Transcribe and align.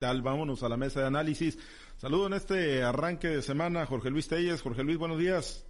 Tal, 0.00 0.22
vámonos 0.22 0.62
a 0.62 0.70
la 0.70 0.78
mesa 0.78 1.00
de 1.00 1.08
análisis. 1.08 1.58
Saludo 1.98 2.28
en 2.28 2.32
este 2.32 2.82
arranque 2.82 3.28
de 3.28 3.42
semana, 3.42 3.84
Jorge 3.84 4.08
Luis 4.08 4.28
Telles. 4.28 4.62
Jorge 4.62 4.82
Luis, 4.82 4.96
buenos 4.96 5.18
días. 5.18 5.66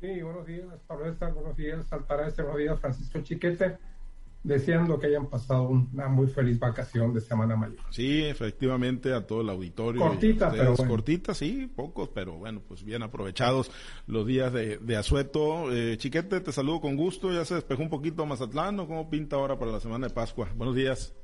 Sí, 0.00 0.22
buenos 0.22 0.46
días, 0.46 0.64
Pablo 0.86 1.10
Estar, 1.10 1.34
buenos 1.34 1.54
días, 1.54 1.86
Saltará 1.86 2.26
este 2.26 2.40
buenos 2.40 2.58
días, 2.60 2.80
Francisco 2.80 3.20
Chiquete, 3.20 3.76
deseando 4.42 4.98
que 4.98 5.08
hayan 5.08 5.28
pasado 5.28 5.64
una 5.64 6.08
muy 6.08 6.26
feliz 6.26 6.58
vacación 6.58 7.12
de 7.12 7.20
Semana 7.20 7.54
Mayor. 7.54 7.76
Sí, 7.90 8.24
efectivamente, 8.24 9.12
a 9.12 9.26
todo 9.26 9.42
el 9.42 9.50
auditorio. 9.50 10.00
Cortita, 10.00 10.50
pero 10.50 10.74
bueno. 10.74 10.90
Cortita, 10.90 11.34
sí, 11.34 11.66
pocos, 11.66 12.08
pero 12.14 12.38
bueno, 12.38 12.62
pues 12.66 12.82
bien 12.82 13.02
aprovechados 13.02 13.70
los 14.06 14.26
días 14.26 14.54
de, 14.54 14.78
de 14.78 14.96
asueto. 14.96 15.70
Eh, 15.70 15.98
Chiquete, 15.98 16.40
te 16.40 16.50
saludo 16.50 16.80
con 16.80 16.96
gusto, 16.96 17.30
ya 17.30 17.44
se 17.44 17.56
despejó 17.56 17.82
un 17.82 17.90
poquito 17.90 18.24
Mazatlán, 18.24 18.80
¿o 18.80 18.86
cómo 18.86 19.10
pinta 19.10 19.36
ahora 19.36 19.58
para 19.58 19.70
la 19.70 19.80
Semana 19.80 20.08
de 20.08 20.14
Pascua? 20.14 20.48
Buenos 20.56 20.74
días. 20.74 21.14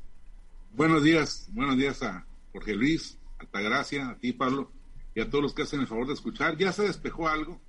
Buenos 0.73 1.03
días, 1.03 1.49
buenos 1.53 1.77
días 1.77 2.01
a 2.05 2.25
Jorge 2.53 2.75
Luis, 2.75 3.19
Altagracia, 3.39 4.09
a 4.09 4.17
ti 4.17 4.33
Pablo 4.33 4.71
y 5.15 5.21
a 5.21 5.29
todos 5.29 5.43
los 5.43 5.53
que 5.53 5.63
hacen 5.63 5.81
el 5.81 5.89
favor 5.89 6.07
de 6.07 6.15
escuchar. 6.15 6.57
Ya 6.57 6.73
se 6.73 6.85
despejó 6.85 7.29
algo, 7.29 7.61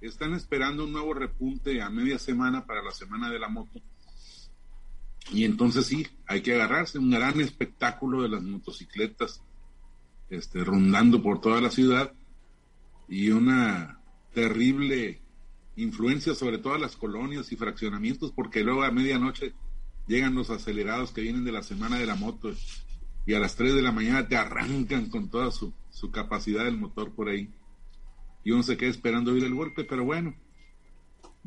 están 0.00 0.32
esperando 0.32 0.84
un 0.84 0.92
nuevo 0.92 1.12
repunte 1.12 1.82
a 1.82 1.90
media 1.90 2.20
semana 2.20 2.64
para 2.64 2.82
la 2.82 2.92
semana 2.92 3.30
de 3.30 3.40
la 3.40 3.48
moto. 3.48 3.80
Y 5.32 5.44
entonces 5.44 5.86
sí, 5.86 6.06
hay 6.26 6.40
que 6.40 6.54
agarrarse, 6.54 7.00
un 7.00 7.10
gran 7.10 7.40
espectáculo 7.40 8.22
de 8.22 8.28
las 8.28 8.42
motocicletas 8.42 9.42
este, 10.30 10.62
rondando 10.62 11.20
por 11.22 11.40
toda 11.40 11.60
la 11.60 11.70
ciudad 11.70 12.12
y 13.08 13.30
una 13.30 14.00
terrible 14.32 15.20
influencia 15.74 16.34
sobre 16.34 16.58
todas 16.58 16.80
las 16.80 16.96
colonias 16.96 17.50
y 17.50 17.56
fraccionamientos, 17.56 18.30
porque 18.30 18.62
luego 18.62 18.84
a 18.84 18.92
medianoche 18.92 19.52
llegan 20.06 20.34
los 20.34 20.50
acelerados 20.50 21.12
que 21.12 21.20
vienen 21.20 21.44
de 21.44 21.52
la 21.52 21.62
semana 21.62 21.98
de 21.98 22.06
la 22.06 22.14
moto 22.14 22.52
y 23.26 23.34
a 23.34 23.40
las 23.40 23.56
3 23.56 23.74
de 23.74 23.82
la 23.82 23.92
mañana 23.92 24.28
te 24.28 24.36
arrancan 24.36 25.08
con 25.08 25.28
toda 25.28 25.50
su, 25.50 25.72
su 25.90 26.10
capacidad 26.10 26.64
del 26.64 26.78
motor 26.78 27.12
por 27.12 27.28
ahí. 27.28 27.50
Y 28.44 28.52
uno 28.52 28.62
se 28.62 28.76
queda 28.76 28.90
esperando 28.90 29.32
oír 29.32 29.44
el 29.44 29.54
golpe, 29.54 29.82
pero 29.82 30.04
bueno, 30.04 30.34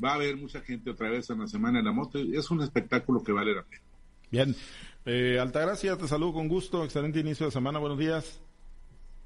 va 0.03 0.11
a 0.11 0.16
haber 0.16 0.36
mucha 0.36 0.59
gente 0.61 0.89
otra 0.89 1.09
vez 1.09 1.30
en 1.30 1.39
la 1.39 1.48
semana 1.48 1.80
de 1.80 1.86
la 1.86 1.94
moto. 1.94 2.20
Es 2.20 2.52
un 2.52 2.61
espectáculo 2.61 3.23
que 3.23 3.31
vale 3.31 3.56
la 3.56 3.64
pena. 3.64 3.81
Bien. 4.30 4.56
Eh, 5.05 5.39
Altagracia, 5.39 5.98
te 5.98 6.08
saludo 6.08 6.33
con 6.33 6.50
gusto. 6.50 6.83
Excelente 6.83 7.20
inicio 7.20 7.45
de 7.45 7.53
semana. 7.53 7.80
Buenos 7.80 7.98
días. 7.98 8.42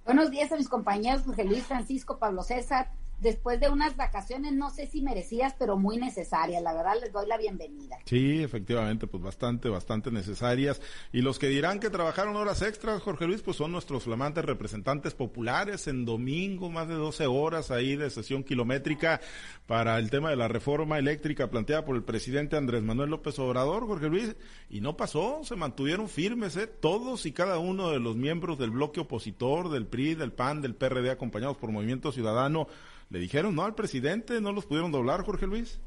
Buenos 0.05 0.29
días 0.29 0.51
a 0.51 0.57
mis 0.57 0.69
compañeros 0.69 1.23
Jorge 1.23 1.45
Luis, 1.45 1.63
Francisco, 1.63 2.19
Pablo 2.19 2.43
César 2.43 2.91
después 3.23 3.59
de 3.59 3.69
unas 3.69 3.95
vacaciones, 3.95 4.53
no 4.53 4.69
sé 4.69 4.85
si 4.85 5.01
merecidas, 5.01 5.55
pero 5.57 5.77
muy 5.77 5.97
necesarias. 5.97 6.61
La 6.61 6.73
verdad, 6.73 6.95
les 7.01 7.11
doy 7.11 7.25
la 7.25 7.37
bienvenida. 7.37 7.97
Sí, 8.05 8.43
efectivamente, 8.43 9.07
pues 9.07 9.23
bastante, 9.23 9.69
bastante 9.69 10.11
necesarias. 10.11 10.81
Y 11.11 11.21
los 11.21 11.39
que 11.39 11.47
dirán 11.47 11.79
que 11.79 11.89
trabajaron 11.89 12.35
horas 12.35 12.61
extras, 12.61 13.01
Jorge 13.01 13.25
Luis, 13.25 13.41
pues 13.41 13.57
son 13.57 13.71
nuestros 13.71 14.03
flamantes 14.03 14.43
representantes 14.43 15.15
populares 15.15 15.87
en 15.87 16.05
domingo, 16.05 16.69
más 16.69 16.87
de 16.89 16.95
12 16.95 17.25
horas 17.25 17.71
ahí 17.71 17.95
de 17.95 18.09
sesión 18.09 18.43
kilométrica 18.43 19.21
para 19.65 19.97
el 19.97 20.09
tema 20.09 20.29
de 20.29 20.35
la 20.35 20.49
reforma 20.49 20.99
eléctrica 20.99 21.49
planteada 21.49 21.85
por 21.85 21.95
el 21.95 22.03
presidente 22.03 22.57
Andrés 22.57 22.83
Manuel 22.83 23.09
López 23.09 23.39
Obrador, 23.39 23.87
Jorge 23.87 24.09
Luis. 24.09 24.35
Y 24.69 24.81
no 24.81 24.97
pasó, 24.97 25.41
se 25.43 25.55
mantuvieron 25.55 26.09
firmes, 26.09 26.57
¿eh? 26.57 26.67
todos 26.67 27.25
y 27.25 27.31
cada 27.31 27.57
uno 27.57 27.89
de 27.89 27.99
los 27.99 28.17
miembros 28.17 28.59
del 28.59 28.71
bloque 28.71 28.99
opositor, 28.99 29.69
del 29.69 29.87
PRI, 29.87 30.15
del 30.15 30.33
PAN, 30.33 30.61
del 30.61 30.75
PRD, 30.75 31.09
acompañados 31.09 31.57
por 31.57 31.71
Movimiento 31.71 32.11
Ciudadano 32.11 32.67
le 33.13 33.19
dijeron 33.19 33.53
no 33.53 33.63
al 33.63 33.75
presidente, 33.75 34.41
no 34.41 34.51
los 34.51 34.65
pudieron 34.65 34.91
doblar, 34.91 35.21
Jorge 35.23 35.45
Luis. 35.45 35.79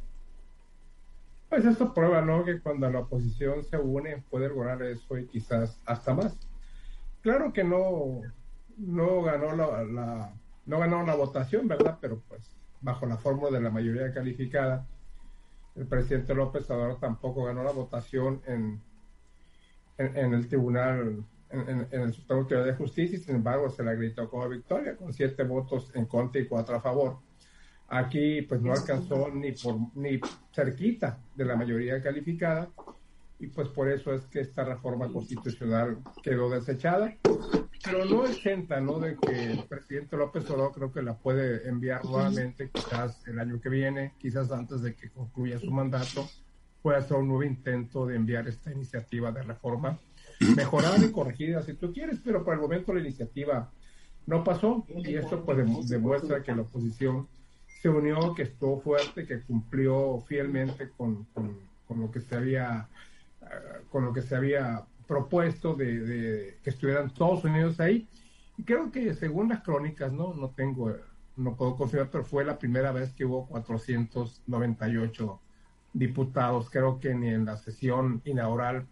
Pues 1.48 1.64
esto 1.64 1.92
prueba, 1.92 2.22
¿no? 2.22 2.44
Que 2.44 2.60
cuando 2.60 2.88
la 2.88 3.00
oposición 3.00 3.64
se 3.64 3.76
une 3.78 4.22
puede 4.30 4.48
lograr 4.48 4.80
eso 4.84 5.18
y 5.18 5.26
quizás 5.26 5.80
hasta 5.86 6.14
más. 6.14 6.38
Claro 7.22 7.52
que 7.52 7.64
no, 7.64 8.20
no 8.76 9.22
ganó 9.22 9.56
la, 9.56 10.32
no 10.66 10.78
ganó 10.78 11.04
la 11.04 11.16
votación, 11.16 11.66
¿verdad? 11.66 11.98
Pero 12.00 12.22
pues 12.28 12.48
bajo 12.80 13.06
la 13.06 13.16
fórmula 13.16 13.50
de 13.50 13.64
la 13.64 13.70
mayoría 13.70 14.14
calificada, 14.14 14.86
el 15.74 15.86
presidente 15.88 16.32
López 16.32 16.70
Obrador 16.70 17.00
tampoco 17.00 17.42
ganó 17.42 17.64
la 17.64 17.72
votación 17.72 18.40
en, 18.46 18.80
en, 19.98 20.32
el 20.32 20.46
tribunal, 20.46 21.24
en, 21.50 21.86
en, 21.90 22.00
el 22.00 22.12
Supremo 22.12 22.46
Tribunal 22.46 22.72
de 22.72 22.76
Justicia, 22.76 23.18
y 23.18 23.20
sin 23.20 23.36
embargo 23.36 23.70
se 23.70 23.82
la 23.82 23.94
gritó 23.94 24.28
como 24.28 24.48
victoria, 24.48 24.96
con 24.96 25.12
siete 25.12 25.42
votos 25.44 25.90
en 25.94 26.06
contra 26.06 26.40
y 26.40 26.46
cuatro 26.46 26.76
a 26.76 26.80
favor. 26.80 27.18
Aquí 27.88 28.42
pues 28.42 28.60
no 28.60 28.72
alcanzó 28.72 29.28
ni 29.32 29.52
por 29.52 29.76
ni 29.94 30.18
cerquita 30.52 31.20
de 31.34 31.44
la 31.44 31.54
mayoría 31.54 32.02
calificada 32.02 32.68
y 33.38 33.48
pues 33.48 33.68
por 33.68 33.88
eso 33.88 34.12
es 34.14 34.22
que 34.26 34.40
esta 34.40 34.64
reforma 34.64 35.08
constitucional 35.12 35.98
quedó 36.22 36.48
desechada, 36.48 37.14
pero 37.84 38.04
no 38.06 38.26
exenta, 38.26 38.80
¿no? 38.80 38.98
De 38.98 39.16
que 39.16 39.52
el 39.52 39.64
presidente 39.64 40.16
López 40.16 40.48
Obrador 40.50 40.72
creo 40.72 40.92
que 40.92 41.02
la 41.02 41.16
puede 41.16 41.68
enviar 41.68 42.04
nuevamente, 42.04 42.70
quizás 42.72 43.26
el 43.28 43.38
año 43.38 43.60
que 43.60 43.68
viene, 43.68 44.14
quizás 44.18 44.50
antes 44.50 44.80
de 44.80 44.94
que 44.94 45.10
concluya 45.10 45.60
su 45.60 45.70
mandato, 45.70 46.26
pueda 46.82 46.98
hacer 46.98 47.16
un 47.18 47.28
nuevo 47.28 47.42
intento 47.42 48.06
de 48.06 48.16
enviar 48.16 48.48
esta 48.48 48.72
iniciativa 48.72 49.30
de 49.32 49.42
reforma 49.42 49.98
mejorada 50.40 51.04
y 51.04 51.10
corregida 51.10 51.62
si 51.62 51.74
tú 51.74 51.92
quieres, 51.92 52.20
pero 52.24 52.44
por 52.44 52.54
el 52.54 52.60
momento 52.60 52.92
la 52.92 53.00
iniciativa 53.00 53.70
no 54.26 54.42
pasó 54.44 54.84
y 54.88 55.14
esto 55.14 55.44
pues 55.44 55.88
demuestra 55.88 56.42
que 56.42 56.54
la 56.54 56.62
oposición 56.62 57.28
se 57.80 57.88
unió, 57.88 58.34
que 58.34 58.42
estuvo 58.42 58.80
fuerte, 58.80 59.26
que 59.26 59.40
cumplió 59.40 60.24
fielmente 60.26 60.90
con, 60.96 61.24
con, 61.32 61.56
lo 62.00 62.10
que 62.10 62.20
se 62.20 62.34
había 62.34 62.88
eh, 63.42 63.46
con 63.90 64.04
lo 64.04 64.12
que 64.12 64.22
se 64.22 64.34
había 64.34 64.84
propuesto 65.06 65.74
de, 65.74 66.58
que 66.62 66.70
estuvieran 66.70 67.10
todos 67.10 67.44
unidos 67.44 67.78
ahí. 67.80 68.08
Y 68.58 68.64
creo 68.64 68.90
que 68.90 69.14
según 69.14 69.50
las 69.50 69.62
crónicas, 69.62 70.12
no, 70.12 70.34
no 70.34 70.50
tengo, 70.50 70.92
no 71.36 71.54
puedo 71.54 71.76
confirmar, 71.76 72.10
pero 72.10 72.24
fue 72.24 72.44
la 72.44 72.58
primera 72.58 72.90
vez 72.90 73.12
que 73.12 73.24
hubo 73.24 73.46
498 73.46 75.40
diputados. 75.92 76.70
Creo 76.70 76.98
que 76.98 77.14
ni 77.14 77.28
en 77.28 77.44
la 77.44 77.56
sesión 77.56 78.22
inaugural 78.24 78.86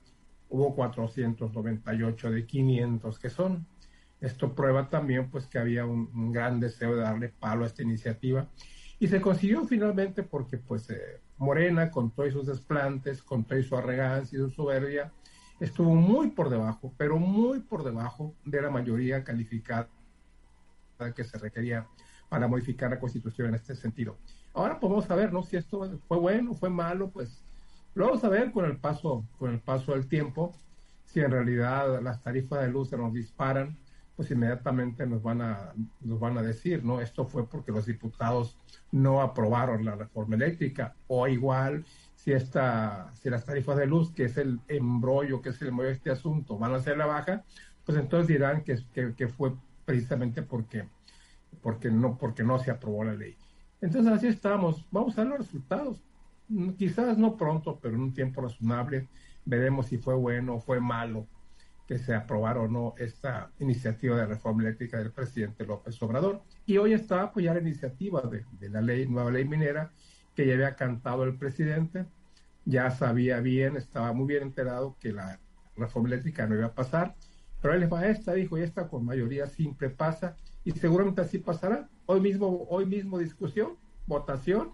hubo 0.54 0.74
498 0.74 2.30
de 2.30 2.46
500 2.46 3.18
que 3.18 3.28
son. 3.30 3.66
Esto 4.20 4.54
prueba 4.54 4.88
también 4.88 5.28
pues 5.30 5.46
que 5.46 5.58
había 5.58 5.84
un, 5.84 6.10
un 6.14 6.32
gran 6.32 6.60
deseo 6.60 6.94
de 6.94 7.02
darle 7.02 7.28
palo 7.28 7.64
a 7.64 7.66
esta 7.66 7.82
iniciativa 7.82 8.48
y 9.00 9.08
se 9.08 9.20
consiguió 9.20 9.66
finalmente 9.66 10.22
porque 10.22 10.58
pues 10.58 10.88
eh, 10.90 11.20
Morena, 11.38 11.90
con 11.90 12.12
todos 12.12 12.32
sus 12.32 12.46
desplantes, 12.46 13.22
con 13.22 13.44
toda 13.44 13.60
su 13.62 13.76
arrogancia 13.76 14.38
y 14.38 14.42
su 14.42 14.50
soberbia, 14.50 15.12
estuvo 15.58 15.94
muy 15.94 16.30
por 16.30 16.48
debajo, 16.48 16.94
pero 16.96 17.18
muy 17.18 17.60
por 17.60 17.82
debajo 17.82 18.34
de 18.44 18.62
la 18.62 18.70
mayoría 18.70 19.24
calificada 19.24 19.88
que 21.14 21.24
se 21.24 21.36
requería 21.38 21.86
para 22.28 22.46
modificar 22.46 22.90
la 22.90 23.00
constitución 23.00 23.48
en 23.48 23.56
este 23.56 23.74
sentido. 23.74 24.16
Ahora 24.54 24.78
podemos 24.78 25.04
saber, 25.04 25.32
¿no? 25.32 25.42
Si 25.42 25.56
esto 25.56 26.00
fue 26.06 26.18
bueno, 26.18 26.54
fue 26.54 26.70
malo, 26.70 27.10
pues 27.10 27.43
lo 27.94 28.06
vamos 28.06 28.24
a 28.24 28.28
ver 28.28 28.50
con 28.52 28.64
el 28.64 28.78
paso, 28.78 29.24
con 29.38 29.52
el 29.52 29.60
paso 29.60 29.92
del 29.92 30.08
tiempo, 30.08 30.52
si 31.04 31.20
en 31.20 31.30
realidad 31.30 32.02
las 32.02 32.22
tarifas 32.22 32.62
de 32.62 32.68
luz 32.68 32.88
se 32.90 32.96
nos 32.96 33.12
disparan, 33.12 33.78
pues 34.16 34.30
inmediatamente 34.30 35.06
nos 35.06 35.22
van 35.22 35.42
a 35.42 35.72
nos 36.00 36.20
van 36.20 36.38
a 36.38 36.42
decir, 36.42 36.84
¿no? 36.84 37.00
Esto 37.00 37.24
fue 37.24 37.48
porque 37.48 37.72
los 37.72 37.86
diputados 37.86 38.56
no 38.92 39.20
aprobaron 39.20 39.84
la 39.84 39.96
reforma 39.96 40.36
eléctrica 40.36 40.94
o 41.08 41.26
igual 41.28 41.84
si 42.14 42.32
esta 42.32 43.12
si 43.14 43.28
las 43.30 43.44
tarifas 43.44 43.76
de 43.76 43.86
luz, 43.86 44.12
que 44.12 44.24
es 44.24 44.36
el 44.36 44.60
embrollo, 44.68 45.42
que 45.42 45.50
es 45.50 45.60
el 45.62 45.68
embrollo 45.68 45.90
de 45.90 45.96
este 45.96 46.10
asunto, 46.10 46.58
van 46.58 46.74
a 46.74 46.80
ser 46.80 46.96
la 46.96 47.06
baja, 47.06 47.44
pues 47.84 47.98
entonces 47.98 48.28
dirán 48.28 48.62
que, 48.62 48.78
que, 48.92 49.14
que 49.14 49.28
fue 49.28 49.54
precisamente 49.84 50.42
porque 50.42 50.88
porque 51.60 51.90
no 51.90 52.16
porque 52.18 52.44
no 52.44 52.58
se 52.58 52.70
aprobó 52.70 53.04
la 53.04 53.14
ley. 53.14 53.36
Entonces 53.80 54.12
así 54.12 54.26
estamos. 54.28 54.86
Vamos 54.90 55.18
a 55.18 55.22
ver 55.22 55.30
los 55.30 55.38
resultados. 55.38 56.02
Quizás 56.76 57.16
no 57.16 57.36
pronto, 57.36 57.78
pero 57.80 57.94
en 57.94 58.02
un 58.02 58.12
tiempo 58.12 58.42
razonable 58.42 59.08
veremos 59.44 59.86
si 59.86 59.98
fue 59.98 60.14
bueno 60.14 60.56
o 60.56 60.60
fue 60.60 60.80
malo 60.80 61.26
que 61.86 61.98
se 61.98 62.14
aprobara 62.14 62.60
o 62.60 62.68
no 62.68 62.94
esta 62.98 63.50
iniciativa 63.58 64.16
de 64.16 64.26
reforma 64.26 64.62
eléctrica 64.62 64.98
del 64.98 65.10
presidente 65.10 65.66
López 65.66 66.02
Obrador. 66.02 66.42
Y 66.66 66.78
hoy 66.78 66.94
está 66.94 67.20
a 67.20 67.24
apoyar 67.24 67.56
la 67.56 67.62
iniciativa 67.62 68.22
de, 68.22 68.68
la 68.70 68.80
ley, 68.80 69.06
nueva 69.06 69.30
ley 69.30 69.44
minera 69.44 69.90
que 70.34 70.46
ya 70.46 70.54
había 70.54 70.74
cantado 70.76 71.24
el 71.24 71.36
presidente, 71.36 72.06
ya 72.64 72.90
sabía 72.90 73.40
bien, 73.40 73.76
estaba 73.76 74.12
muy 74.12 74.26
bien 74.26 74.42
enterado 74.42 74.96
que 74.98 75.12
la 75.12 75.38
reforma 75.76 76.08
eléctrica 76.08 76.46
no 76.46 76.56
iba 76.56 76.66
a 76.66 76.74
pasar, 76.74 77.14
pero 77.60 77.74
él 77.74 77.80
les 77.80 77.92
va 77.92 78.06
esta, 78.06 78.34
dijo, 78.34 78.58
y 78.58 78.62
esta 78.62 78.88
con 78.88 79.04
mayoría 79.04 79.46
simple 79.46 79.90
pasa, 79.90 80.36
y 80.64 80.72
seguramente 80.72 81.20
así 81.20 81.38
pasará. 81.38 81.88
Hoy 82.06 82.20
mismo, 82.20 82.66
hoy 82.68 82.86
mismo 82.86 83.18
discusión, 83.18 83.76
votación, 84.06 84.70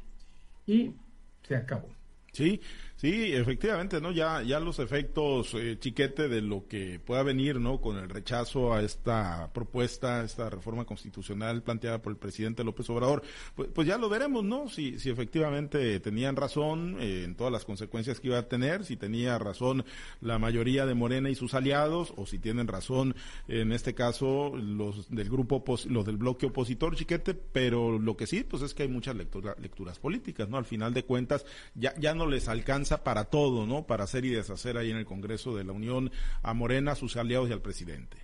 y 0.66 0.94
se 1.42 1.56
acabó. 1.56 1.88
Sí, 2.32 2.60
Sí, 3.00 3.32
efectivamente, 3.32 3.98
¿no? 3.98 4.12
Ya, 4.12 4.42
ya 4.42 4.60
los 4.60 4.78
efectos, 4.78 5.54
eh, 5.54 5.78
chiquete, 5.80 6.28
de 6.28 6.42
lo 6.42 6.68
que 6.68 7.00
pueda 7.00 7.22
venir, 7.22 7.58
¿no? 7.58 7.80
Con 7.80 7.96
el 7.96 8.10
rechazo 8.10 8.74
a 8.74 8.82
esta 8.82 9.50
propuesta, 9.54 10.22
esta 10.22 10.50
reforma 10.50 10.84
constitucional 10.84 11.62
planteada 11.62 12.02
por 12.02 12.12
el 12.12 12.18
presidente 12.18 12.62
López 12.62 12.90
Obrador, 12.90 13.22
pues, 13.54 13.70
pues 13.74 13.88
ya 13.88 13.96
lo 13.96 14.10
veremos, 14.10 14.44
¿no? 14.44 14.68
Si, 14.68 14.98
si 14.98 15.08
efectivamente 15.08 15.98
tenían 16.00 16.36
razón 16.36 16.98
eh, 17.00 17.22
en 17.24 17.36
todas 17.36 17.50
las 17.50 17.64
consecuencias 17.64 18.20
que 18.20 18.28
iba 18.28 18.36
a 18.36 18.48
tener, 18.48 18.84
si 18.84 18.98
tenía 18.98 19.38
razón 19.38 19.86
la 20.20 20.38
mayoría 20.38 20.84
de 20.84 20.92
Morena 20.92 21.30
y 21.30 21.34
sus 21.34 21.54
aliados, 21.54 22.12
o 22.18 22.26
si 22.26 22.38
tienen 22.38 22.68
razón, 22.68 23.16
en 23.48 23.72
este 23.72 23.94
caso, 23.94 24.54
los 24.54 25.08
del 25.08 25.30
grupo, 25.30 25.64
los 25.88 26.04
del 26.04 26.18
bloque 26.18 26.44
opositor, 26.44 26.96
chiquete, 26.96 27.32
pero 27.32 27.98
lo 27.98 28.18
que 28.18 28.26
sí, 28.26 28.44
pues 28.44 28.62
es 28.62 28.74
que 28.74 28.82
hay 28.82 28.90
muchas 28.90 29.16
lecturas 29.16 29.98
políticas, 29.98 30.50
¿no? 30.50 30.58
Al 30.58 30.66
final 30.66 30.92
de 30.92 31.06
cuentas, 31.06 31.46
ya, 31.74 31.94
ya 31.98 32.14
no 32.14 32.26
les 32.26 32.46
alcanza 32.46 32.89
para 32.98 33.24
todo, 33.24 33.66
¿no? 33.66 33.86
Para 33.86 34.04
hacer 34.04 34.24
y 34.24 34.30
deshacer 34.30 34.76
ahí 34.76 34.90
en 34.90 34.96
el 34.96 35.04
Congreso 35.04 35.56
de 35.56 35.64
la 35.64 35.72
Unión 35.72 36.10
a 36.42 36.54
Morena, 36.54 36.92
a 36.92 36.96
sus 36.96 37.16
aliados 37.16 37.48
y 37.48 37.52
al 37.52 37.62
presidente. 37.62 38.16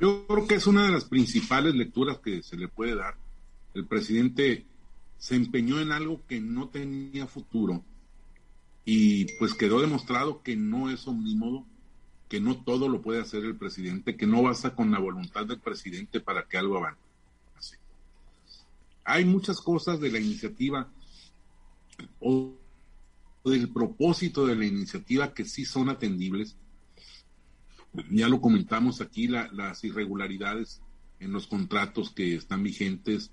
Yo 0.00 0.26
creo 0.26 0.46
que 0.46 0.54
es 0.54 0.66
una 0.66 0.84
de 0.84 0.92
las 0.92 1.04
principales 1.04 1.74
lecturas 1.74 2.18
que 2.18 2.42
se 2.42 2.56
le 2.56 2.68
puede 2.68 2.94
dar. 2.96 3.16
El 3.74 3.86
presidente 3.86 4.64
se 5.18 5.36
empeñó 5.36 5.80
en 5.80 5.92
algo 5.92 6.22
que 6.26 6.40
no 6.40 6.68
tenía 6.68 7.26
futuro 7.26 7.84
y 8.84 9.26
pues 9.38 9.54
quedó 9.54 9.80
demostrado 9.80 10.42
que 10.42 10.56
no 10.56 10.90
es 10.90 11.06
omnímodo, 11.06 11.66
que 12.28 12.40
no 12.40 12.62
todo 12.62 12.88
lo 12.88 13.02
puede 13.02 13.20
hacer 13.20 13.44
el 13.44 13.56
presidente, 13.56 14.16
que 14.16 14.26
no 14.26 14.42
basta 14.42 14.74
con 14.74 14.90
la 14.90 14.98
voluntad 14.98 15.44
del 15.44 15.60
presidente 15.60 16.20
para 16.20 16.48
que 16.48 16.56
algo 16.56 16.78
avance. 16.78 16.98
Hay 19.04 19.24
muchas 19.24 19.60
cosas 19.60 20.00
de 20.00 20.10
la 20.10 20.18
iniciativa 20.18 20.88
del 23.44 23.70
propósito 23.70 24.46
de 24.46 24.56
la 24.56 24.66
iniciativa 24.66 25.32
que 25.32 25.44
sí 25.44 25.64
son 25.64 25.88
atendibles. 25.88 26.56
Ya 28.10 28.28
lo 28.28 28.40
comentamos 28.40 29.00
aquí, 29.00 29.28
las 29.28 29.82
irregularidades 29.84 30.80
en 31.18 31.32
los 31.32 31.46
contratos 31.46 32.10
que 32.10 32.34
están 32.34 32.62
vigentes, 32.62 33.30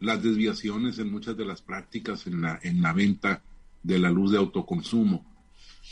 las 0.00 0.22
desviaciones 0.22 0.98
en 0.98 1.10
muchas 1.10 1.36
de 1.36 1.44
las 1.44 1.60
prácticas 1.62 2.26
en 2.26 2.40
la, 2.40 2.58
en 2.62 2.80
la 2.80 2.92
venta 2.92 3.42
de 3.82 3.98
la 3.98 4.10
luz 4.10 4.32
de 4.32 4.38
autoconsumo. 4.38 5.24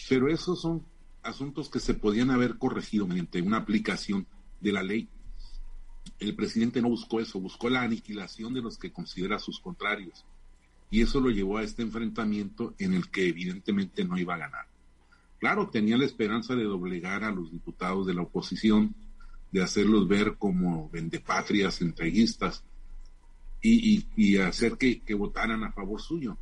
Pero 0.09 0.29
esos 0.29 0.61
son 0.61 0.85
asuntos 1.23 1.69
que 1.69 1.81
se 1.81 1.95
podían 1.95 2.31
haber 2.31 2.57
corregido 2.57 3.07
mediante 3.07 3.43
una 3.43 3.59
aplicación 3.59 4.27
de 4.61 4.73
la 4.73 4.83
ley. 4.83 5.09
El 6.19 6.35
presidente 6.37 6.81
no 6.81 6.89
buscó 6.89 7.21
eso, 7.21 7.41
buscó 7.41 7.69
la 7.69 7.83
aniquilación 7.83 8.55
de 8.55 8.63
los 8.63 8.79
que 8.79 8.93
considera 8.93 9.39
sus 9.39 9.61
contrarios 9.61 10.25
y 10.91 11.03
eso 11.03 11.21
lo 11.21 11.31
llevó 11.31 11.59
a 11.59 11.63
este 11.63 11.83
enfrentamiento 11.83 12.75
en 12.79 12.95
el 12.95 13.11
que 13.11 13.29
evidentemente 13.29 14.05
no 14.05 14.19
iba 14.19 14.35
a 14.35 14.39
ganar. 14.39 14.67
Claro, 15.39 15.69
tenía 15.69 15.97
la 15.97 16.05
esperanza 16.05 16.55
de 16.55 16.65
doblegar 16.65 17.25
a 17.25 17.31
los 17.31 17.51
diputados 17.53 18.07
de 18.07 18.15
la 18.15 18.23
oposición, 18.23 18.95
de 19.53 19.63
hacerlos 19.63 20.09
ver 20.09 20.37
como 20.39 20.89
vendepatrias, 20.91 21.81
entreguistas 21.81 22.65
y, 23.61 24.37
hacer 24.39 24.77
que, 24.79 25.15
votaran 25.15 25.65
a 25.65 25.73
favor 25.73 26.01
suyo. 26.01 26.39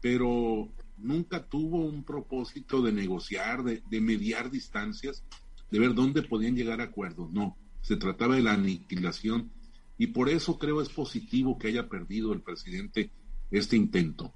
Pero 0.00 0.68
nunca 0.98 1.44
tuvo 1.44 1.84
un 1.84 2.02
propósito 2.02 2.82
de 2.82 2.92
negociar, 2.92 3.62
de, 3.62 4.00
mediar 4.00 4.50
distancias, 4.50 5.22
de 5.70 5.78
ver 5.78 5.94
dónde 5.94 6.22
podían 6.22 6.56
llegar 6.56 6.80
a 6.80 6.84
acuerdos. 6.84 7.30
No, 7.32 7.56
se 7.82 7.96
trataba 7.96 8.36
de 8.36 8.42
la 8.42 8.54
aniquilación 8.54 9.50
y 9.98 10.08
por 10.08 10.28
eso 10.28 10.58
creo 10.58 10.82
es 10.82 10.88
positivo 10.88 11.58
que 11.58 11.68
haya 11.68 11.88
perdido 11.88 12.32
el 12.32 12.40
presidente 12.40 13.10
este 13.52 13.76
intento. 13.76 14.32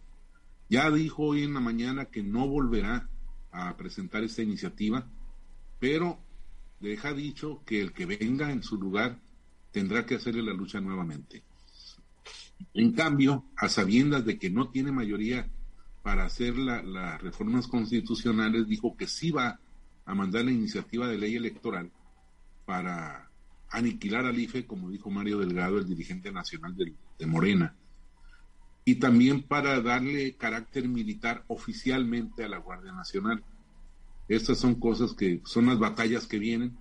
Ya 0.69 0.91
dijo 0.91 1.25
hoy 1.25 1.43
en 1.43 1.55
la 1.55 1.61
mañana 1.61 2.07
que 2.07 2.23
no 2.23 2.47
volverá 2.47 3.09
a 3.51 3.77
presentar 3.77 4.23
esta 4.23 4.43
iniciativa, 4.43 5.07
pero 5.81 6.19
deja 6.81 7.15
dicho 7.15 7.63
que 7.65 7.81
el 7.81 7.93
que 7.93 8.05
venga 8.07 8.53
en 8.53 8.63
su 8.63 8.77
lugar 8.77 9.19
tendrá 9.73 10.05
que 10.05 10.17
hacerle 10.17 10.43
la 10.43 10.53
lucha 10.53 10.81
nuevamente. 10.81 11.43
En 12.75 12.93
cambio, 12.93 13.45
a 13.57 13.69
sabiendas 13.69 14.25
de 14.25 14.39
que 14.39 14.51
no 14.51 14.69
tiene 14.69 14.93
mayoría 14.93 15.49
para 16.03 16.25
hacer 16.25 16.57
las 16.57 17.21
reformas 17.21 17.67
constitucionales, 17.67 18.69
dijo 18.69 18.97
que 18.97 19.07
sí 19.07 19.31
va 19.31 19.59
a 20.05 20.15
mandar 20.15 20.45
la 20.45 20.53
iniciativa 20.53 21.09
de 21.09 21.19
ley 21.19 21.37
electoral 21.37 21.91
para 22.65 23.31
aniquilar 23.71 24.27
al 24.27 24.39
IFE, 24.39 24.67
como 24.67 24.91
dijo 24.91 25.11
Mario 25.11 25.39
Delgado, 25.39 25.79
el 25.79 25.87
dirigente 25.87 26.31
nacional 26.31 26.77
de 26.77 27.27
Morena 27.27 27.75
y 28.88 28.94
también 28.94 29.43
para 29.43 29.81
darle 29.81 30.37
carácter 30.37 30.88
militar 30.88 31.44
oficialmente 31.49 32.44
a 32.44 32.49
la 32.49 32.59
Guardia 32.59 32.93
Nacional. 32.93 33.43
Estas 34.29 34.59
son 34.59 34.77
cosas 34.77 35.12
que 35.12 35.43
son 35.44 35.67
las 35.67 35.81
batallas 35.81 36.29
que 36.29 36.38
vienen. 36.38 36.79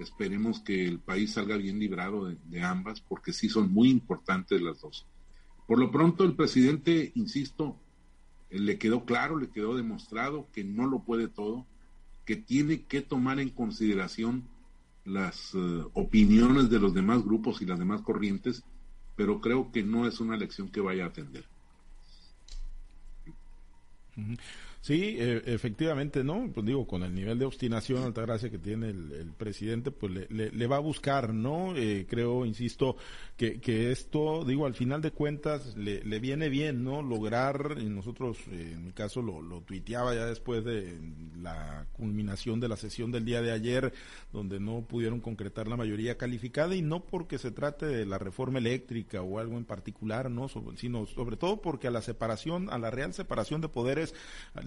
Esperemos 0.00 0.58
que 0.58 0.84
el 0.84 0.98
país 0.98 1.34
salga 1.34 1.56
bien 1.56 1.78
librado 1.78 2.26
de, 2.26 2.62
ambas, 2.62 3.00
porque 3.00 3.32
sí 3.32 3.48
son 3.48 3.72
muy 3.72 3.88
importantes 3.88 4.60
las 4.60 4.80
dos. 4.80 5.06
Por 5.68 5.78
lo 5.78 5.92
pronto, 5.92 6.24
el 6.24 6.34
presidente, 6.34 7.12
insisto, 7.14 7.78
le 8.50 8.76
quedó 8.76 9.04
claro, 9.04 9.38
le 9.38 9.50
quedó 9.50 9.76
demostrado 9.76 10.48
que 10.52 10.64
no 10.64 10.88
lo 10.88 11.04
puede 11.04 11.28
todo, 11.28 11.66
que 12.24 12.34
tiene 12.34 12.82
que 12.82 13.00
tomar 13.00 13.38
en 13.38 13.50
consideración 13.50 14.48
las 15.04 15.54
eh, 15.54 15.84
opiniones 15.92 16.68
de 16.68 16.80
los 16.80 16.94
demás 16.94 17.24
grupos 17.24 17.62
y 17.62 17.64
las 17.64 17.78
demás 17.78 18.02
corrientes 18.02 18.64
pero 19.18 19.40
creo 19.40 19.72
que 19.72 19.82
no 19.82 20.06
es 20.06 20.20
una 20.20 20.36
lección 20.36 20.70
que 20.70 20.80
vaya 20.80 21.02
a 21.02 21.08
atender. 21.08 21.44
Sí, 24.80 25.16
e, 25.18 25.42
efectivamente, 25.46 26.22
¿no? 26.22 26.50
Pues 26.54 26.64
digo, 26.64 26.86
con 26.86 27.02
el 27.02 27.14
nivel 27.14 27.38
de 27.38 27.44
obstinación, 27.44 28.02
alta 28.02 28.22
gracia 28.22 28.48
que 28.48 28.58
tiene 28.58 28.90
el, 28.90 29.32
presidente, 29.36 29.90
pues 29.90 30.30
le, 30.30 30.66
va 30.66 30.76
a 30.76 30.80
buscar, 30.80 31.34
¿no? 31.34 31.76
Eh, 31.76 32.06
creo, 32.08 32.46
insisto, 32.46 32.96
que, 33.36 33.60
que 33.60 33.90
esto, 33.90 34.44
digo, 34.44 34.66
al 34.66 34.74
final 34.74 35.02
de 35.02 35.10
cuentas, 35.10 35.76
le, 35.76 36.00
viene 36.20 36.48
bien, 36.48 36.84
¿no? 36.84 37.02
Lograr, 37.02 37.76
y 37.80 37.88
nosotros, 37.88 38.38
eh, 38.50 38.72
en 38.74 38.84
mi 38.84 38.92
caso, 38.92 39.20
lo, 39.20 39.42
lo 39.42 39.60
tuiteaba 39.62 40.14
ya 40.14 40.26
después 40.26 40.64
de 40.64 40.98
la 41.40 41.86
culminación 41.92 42.60
de 42.60 42.68
la 42.68 42.76
sesión 42.76 43.10
del 43.10 43.24
día 43.24 43.42
de 43.42 43.52
ayer, 43.52 43.92
donde 44.32 44.60
no 44.60 44.82
pudieron 44.82 45.20
concretar 45.20 45.68
la 45.68 45.76
mayoría 45.76 46.16
calificada, 46.16 46.74
y 46.74 46.82
no 46.82 47.00
porque 47.04 47.38
se 47.38 47.50
trate 47.50 47.86
de 47.86 48.06
la 48.06 48.18
reforma 48.18 48.58
eléctrica 48.58 49.22
o 49.22 49.38
algo 49.38 49.56
en 49.58 49.64
particular, 49.64 50.30
¿no? 50.30 50.48
sino 50.76 51.06
sobre 51.06 51.36
todo 51.36 51.60
porque 51.60 51.88
a 51.88 51.90
la 51.90 52.02
separación, 52.02 52.70
a 52.70 52.78
la 52.78 52.90
real 52.90 53.12
separación 53.12 53.60
de 53.60 53.68
poderes, 53.68 54.14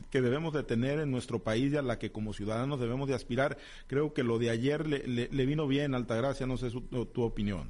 que 0.09 0.21
debemos 0.21 0.53
de 0.53 0.63
tener 0.63 0.99
en 0.99 1.11
nuestro 1.11 1.39
país 1.39 1.73
y 1.73 1.77
a 1.77 1.81
la 1.81 1.99
que 1.99 2.11
como 2.11 2.33
ciudadanos 2.33 2.79
debemos 2.79 3.07
de 3.07 3.15
aspirar. 3.15 3.57
Creo 3.87 4.13
que 4.13 4.23
lo 4.23 4.39
de 4.39 4.49
ayer 4.49 4.87
le, 4.87 5.45
vino 5.45 5.67
bien, 5.67 5.93
Altagracia, 5.95 6.45
no 6.47 6.57
sé 6.57 6.71
tu 6.71 7.23
opinión. 7.23 7.69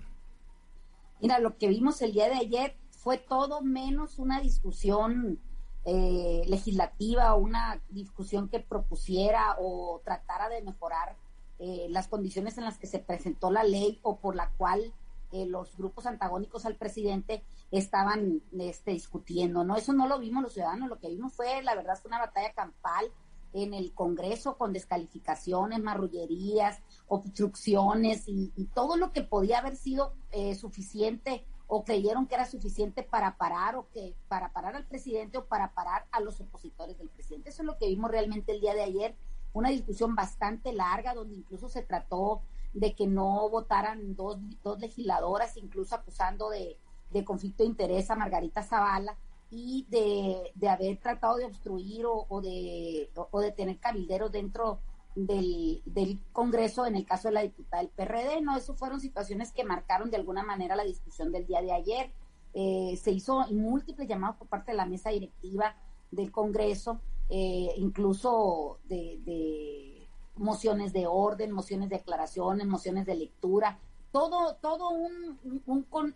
Mira, 1.22 1.40
lo 1.40 1.58
que 1.58 1.68
vimos 1.68 2.02
el 2.02 2.14
día 2.14 2.28
de 2.30 2.36
ayer 2.36 2.76
fue 2.90 3.18
todo 3.18 3.62
menos 3.62 4.20
una 4.20 4.42
discusión 4.42 5.40
eh, 5.86 6.44
legislativa 6.48 7.34
o 7.34 7.40
una 7.40 7.82
discusión 7.90 8.50
que 8.50 8.60
propusiera 8.60 9.56
o 9.60 10.02
tratara 10.06 10.48
de 10.50 10.62
mejorar 10.62 11.16
eh, 11.58 11.88
las 11.90 12.08
condiciones 12.08 12.58
en 12.60 12.66
las 12.66 12.78
que 12.78 12.86
se 12.86 13.00
presentó 13.00 13.50
la 13.50 13.64
ley 13.64 14.00
o 14.04 14.18
por 14.18 14.36
la 14.36 14.50
cual 14.58 14.94
eh, 15.32 15.48
los 15.48 15.76
grupos 15.78 16.06
antagónicos 16.06 16.66
al 16.66 16.76
presidente 16.76 17.44
estaban 17.72 18.42
este, 18.60 18.92
discutiendo, 18.92 19.64
¿no? 19.64 19.78
Eso 19.78 19.94
no 19.94 20.08
lo 20.08 20.20
vimos 20.20 20.44
los 20.44 20.54
ciudadanos, 20.54 20.90
lo 20.90 21.00
que 21.00 21.10
vimos 21.10 21.34
fue, 21.34 21.62
la 21.64 21.74
verdad, 21.74 21.98
fue 21.98 22.10
una 22.10 22.20
batalla 22.20 22.52
campal 22.54 23.12
en 23.54 23.74
el 23.74 23.94
Congreso 23.94 24.58
con 24.58 24.74
descalificaciones, 24.74 25.80
marrullerías, 25.80 26.82
obstrucciones 27.08 28.24
y, 28.28 28.52
todo 28.74 28.96
lo 28.98 29.12
que 29.12 29.22
podía 29.22 29.60
haber 29.60 29.76
sido 29.76 30.14
eh, 30.32 30.56
suficiente 30.56 31.46
o 31.68 31.84
creyeron 31.84 32.28
que 32.28 32.36
era 32.36 32.46
suficiente 32.46 33.04
para 33.04 33.38
parar 33.38 33.76
o 33.76 33.88
que 33.92 34.16
para 34.28 34.52
parar 34.52 34.76
al 34.76 34.86
presidente 34.86 35.38
o 35.38 35.46
para 35.46 35.74
parar 35.74 36.06
a 36.12 36.20
los 36.20 36.40
opositores 36.42 36.98
del 36.98 37.10
presidente. 37.10 37.50
Eso 37.50 37.62
es 37.62 37.66
lo 37.66 37.78
que 37.78 37.88
vimos 37.88 38.12
realmente 38.12 38.52
el 38.52 38.62
día 38.62 38.74
de 38.74 38.84
ayer, 38.84 39.16
una 39.54 39.70
discusión 39.70 40.16
bastante 40.16 40.74
larga 40.74 41.14
donde 41.14 41.36
incluso 41.36 41.70
se 41.70 41.82
trató 41.82 42.42
de 42.74 42.94
que 42.94 43.08
no 43.08 43.50
votaran 43.50 44.16
dos, 44.16 44.38
dos 44.64 44.80
legisladoras, 44.80 45.58
incluso 45.58 45.96
acusando 45.96 46.50
de, 46.50 46.78
conflicto 47.26 47.64
de 47.64 47.70
interés 47.70 48.10
a 48.10 48.16
Margarita 48.16 48.64
Zavala 48.64 49.18
y 49.50 49.86
de, 49.90 50.70
haber 50.70 50.98
tratado 50.98 51.38
de 51.38 51.46
obstruir 51.46 52.06
o, 52.06 52.42
de, 52.42 53.12
o 53.14 53.40
de 53.42 53.52
tener 53.52 53.78
cabilderos 53.80 54.32
dentro 54.32 54.80
del, 55.16 56.20
Congreso 56.32 56.86
en 56.86 56.96
el 56.96 57.06
caso 57.06 57.28
de 57.28 57.34
la 57.34 57.42
diputada 57.42 57.84
del 57.84 57.92
PRD. 57.92 58.42
No, 58.42 58.56
eso 58.56 58.74
fueron 58.76 59.02
situaciones 59.02 59.52
que 59.52 59.64
marcaron 59.64 60.10
de 60.10 60.18
alguna 60.18 60.44
manera 60.44 60.76
la 60.76 60.84
discusión 60.84 61.32
del 61.32 61.46
día 61.46 61.62
de 61.62 61.74
ayer. 61.74 62.12
Eh, 62.54 62.98
se 63.02 63.12
hizo 63.12 63.46
múltiples 63.52 64.08
llamados 64.08 64.38
por 64.38 64.48
parte 64.48 64.72
de 64.72 64.78
la 64.78 64.86
mesa 64.86 65.10
directiva 65.10 65.76
del 66.12 66.32
Congreso, 66.32 67.02
eh, 67.30 67.74
incluso 67.78 68.80
de 68.86 70.08
mociones 70.36 70.92
de 70.94 71.08
orden, 71.08 71.52
mociones 71.52 71.90
de 71.90 71.98
declaraciones, 71.98 72.68
mociones 72.68 73.06
de 73.06 73.16
lectura, 73.16 73.80
todo, 74.12 74.56
todo 74.56 74.90
un, 74.90 75.40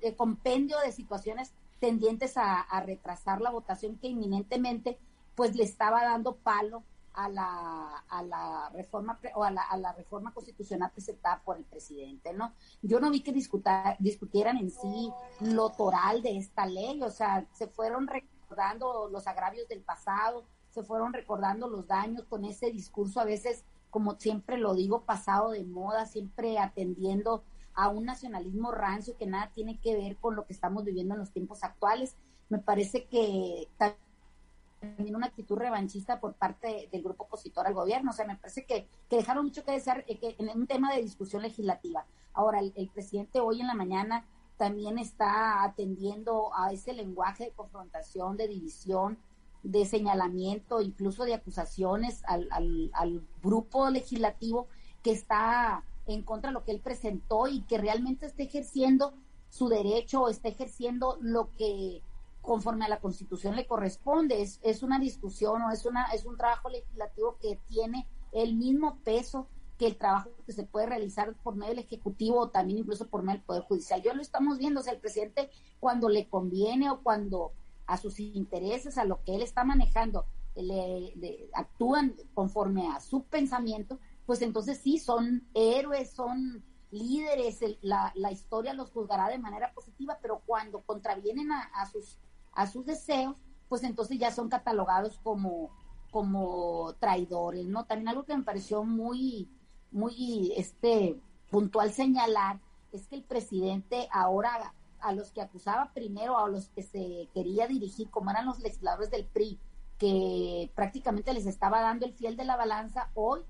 eh, 0.01 0.15
compendio 0.15 0.79
de 0.79 0.91
situaciones 0.91 1.53
tendientes 1.79 2.37
a, 2.37 2.65
retrasar 2.85 3.41
la 3.41 3.51
votación 3.51 3.97
que 3.97 4.07
inminentemente 4.07 4.97
pues 5.35 5.55
le 5.55 5.63
estaba 5.63 6.03
dando 6.03 6.35
palo 6.35 6.83
a 7.13 7.29
la, 7.29 8.03
a 8.09 8.23
la 8.23 8.69
reforma 8.73 9.19
o 9.35 9.43
a 9.43 9.51
la, 9.51 9.61
a 9.61 9.77
la, 9.77 9.93
reforma 9.93 10.33
constitucional 10.33 10.91
presentada 10.91 11.41
por 11.43 11.57
el 11.57 11.63
presidente, 11.63 12.33
¿no? 12.33 12.53
Yo 12.81 12.99
no 12.99 13.09
vi 13.09 13.21
que 13.21 13.31
discutieran 13.31 14.57
en 14.57 14.69
sí 14.69 15.11
lo 15.39 15.69
toral 15.69 16.21
de 16.21 16.37
esta 16.37 16.65
ley, 16.65 17.01
o 17.01 17.09
sea, 17.09 17.45
se 17.53 17.67
fueron 17.67 18.07
recordando 18.07 19.09
los 19.09 19.27
agravios 19.27 19.67
del 19.69 19.81
pasado, 19.81 20.43
se 20.69 20.83
fueron 20.83 21.13
recordando 21.13 21.69
los 21.69 21.87
daños 21.87 22.25
con 22.25 22.43
ese 22.43 22.71
discurso 22.71 23.21
a 23.21 23.25
veces, 23.25 23.63
como 23.89 24.15
siempre 24.19 24.57
lo 24.57 24.73
digo, 24.73 25.03
pasado 25.03 25.51
de 25.51 25.63
moda, 25.63 26.05
siempre 26.05 26.59
atendiendo 26.59 27.43
a 27.75 27.89
un 27.89 28.05
nacionalismo 28.05 28.71
rancio 28.71 29.17
que 29.17 29.27
nada 29.27 29.51
tiene 29.53 29.77
que 29.79 29.95
ver 29.95 30.15
con 30.17 30.35
lo 30.35 30.45
que 30.45 30.53
estamos 30.53 30.85
viviendo 30.85 31.13
en 31.13 31.19
los 31.19 31.31
tiempos 31.31 31.63
actuales. 31.63 32.15
Me 32.49 32.59
parece 32.59 33.05
que 33.05 33.67
también 33.77 35.15
una 35.15 35.27
actitud 35.27 35.57
revanchista 35.57 36.19
por 36.19 36.33
parte 36.33 36.87
del 36.91 37.03
grupo 37.03 37.25
opositor 37.25 37.67
al 37.67 37.73
gobierno. 37.73 38.11
O 38.11 38.13
sea, 38.13 38.25
me 38.25 38.37
parece 38.37 38.65
que, 38.65 38.87
dejaron 39.09 39.45
mucho 39.45 39.63
que 39.63 39.73
desear 39.73 40.05
eh, 40.07 40.17
que, 40.17 40.35
en 40.37 40.49
un 40.57 40.67
tema 40.67 40.93
de 40.93 41.01
discusión 41.01 41.41
legislativa. 41.41 42.05
Ahora, 42.33 42.59
el, 42.59 42.89
presidente 42.93 43.39
hoy 43.39 43.61
en 43.61 43.67
la 43.67 43.73
mañana 43.73 44.25
también 44.57 44.97
está 44.97 45.63
atendiendo 45.63 46.51
a 46.55 46.71
ese 46.71 46.93
lenguaje 46.93 47.45
de 47.45 47.51
confrontación, 47.51 48.37
de 48.37 48.47
división, 48.47 49.17
de 49.63 49.85
señalamiento, 49.85 50.81
incluso 50.81 51.25
de 51.25 51.33
acusaciones 51.33 52.23
al, 52.25 52.47
al, 52.51 52.91
al 52.93 53.21
grupo 53.41 53.89
legislativo 53.89 54.67
que 55.01 55.11
está 55.11 55.83
en 56.07 56.23
contra 56.23 56.49
de 56.49 56.53
lo 56.53 56.63
que 56.63 56.71
él 56.71 56.81
presentó 56.81 57.47
y 57.47 57.61
que 57.61 57.77
realmente 57.77 58.25
está 58.25 58.43
ejerciendo 58.43 59.13
su 59.49 59.69
derecho 59.69 60.21
o 60.21 60.29
está 60.29 60.49
ejerciendo 60.49 61.17
lo 61.21 61.49
que 61.57 62.01
conforme 62.41 62.85
a 62.85 62.89
la 62.89 62.99
Constitución 62.99 63.55
le 63.55 63.67
corresponde. 63.67 64.41
Es, 64.41 64.59
es 64.63 64.83
una 64.83 64.99
discusión 64.99 65.61
o 65.61 65.71
es, 65.71 65.85
una, 65.85 66.05
es 66.13 66.25
un 66.25 66.37
trabajo 66.37 66.69
legislativo 66.69 67.37
que 67.41 67.59
tiene 67.67 68.07
el 68.31 68.55
mismo 68.55 68.97
peso 69.03 69.47
que 69.77 69.87
el 69.87 69.97
trabajo 69.97 70.29
que 70.45 70.53
se 70.53 70.63
puede 70.63 70.85
realizar 70.85 71.33
por 71.43 71.55
medio 71.55 71.71
del 71.71 71.83
Ejecutivo 71.83 72.39
o 72.39 72.49
también 72.49 72.79
incluso 72.79 73.07
por 73.07 73.23
medio 73.23 73.39
del 73.39 73.45
Poder 73.45 73.63
Judicial. 73.63 74.01
Yo 74.01 74.13
lo 74.13 74.21
estamos 74.21 74.57
viendo, 74.57 74.79
o 74.79 74.83
sea, 74.83 74.93
el 74.93 74.99
presidente 74.99 75.49
cuando 75.79 76.07
le 76.07 76.29
conviene 76.29 76.89
o 76.89 77.01
cuando 77.01 77.51
a 77.85 77.97
sus 77.97 78.19
intereses, 78.19 78.97
a 78.97 79.05
lo 79.05 79.21
que 79.23 79.35
él 79.35 79.41
está 79.41 79.63
manejando, 79.63 80.25
le, 80.55 81.49
actúan 81.53 82.15
conforme 82.33 82.87
a 82.87 82.99
su 83.01 83.23
pensamiento, 83.23 83.99
pues 84.25 84.41
entonces 84.41 84.79
sí, 84.79 84.97
son 84.99 85.47
héroes, 85.53 86.11
son 86.11 86.63
líderes, 86.91 87.59
la, 87.81 88.11
la, 88.15 88.31
historia 88.31 88.73
los 88.73 88.91
juzgará 88.91 89.27
de 89.29 89.39
manera 89.39 89.73
positiva, 89.73 90.17
pero 90.21 90.41
cuando 90.45 90.81
contravienen 90.81 91.51
a 91.51 91.85
sus 91.91 92.19
a 92.55 92.67
sus 92.67 92.85
deseos, 92.85 93.37
pues 93.67 93.83
entonces 93.83 94.17
ya 94.17 94.31
son 94.31 94.49
catalogados 94.49 95.19
como, 95.21 95.69
como 96.09 96.93
traidores, 96.99 97.67
¿no? 97.67 97.85
También 97.85 98.07
algo 98.07 98.23
que 98.23 98.35
me 98.35 98.43
pareció 98.43 98.83
muy, 98.83 99.49
muy 99.91 100.53
este, 100.55 101.19
puntual 101.51 101.91
señalar 101.91 102.59
es 102.91 103.07
que 103.07 103.17
el 103.17 103.23
presidente 103.23 104.07
ahora 104.11 104.73
a 104.99 105.11
los 105.11 105.31
que 105.31 105.41
acusaba 105.41 105.91
primero, 105.93 106.37
a 106.37 106.49
los 106.49 106.69
que 106.69 106.81
se 106.81 107.29
quería 107.33 107.67
dirigir, 107.67 108.09
como 108.09 108.31
eran 108.31 108.45
los 108.45 108.59
legisladores 108.59 109.11
del 109.11 109.25
PRI, 109.25 109.59
que 109.99 110.71
prácticamente 110.73 111.33
les 111.33 111.45
estaba 111.45 111.81
dando 111.81 112.05
el 112.05 112.13
fiel 112.13 112.37
de 112.37 112.45
la 112.45 112.55
balanza, 112.55 113.11
hoy 113.13 113.41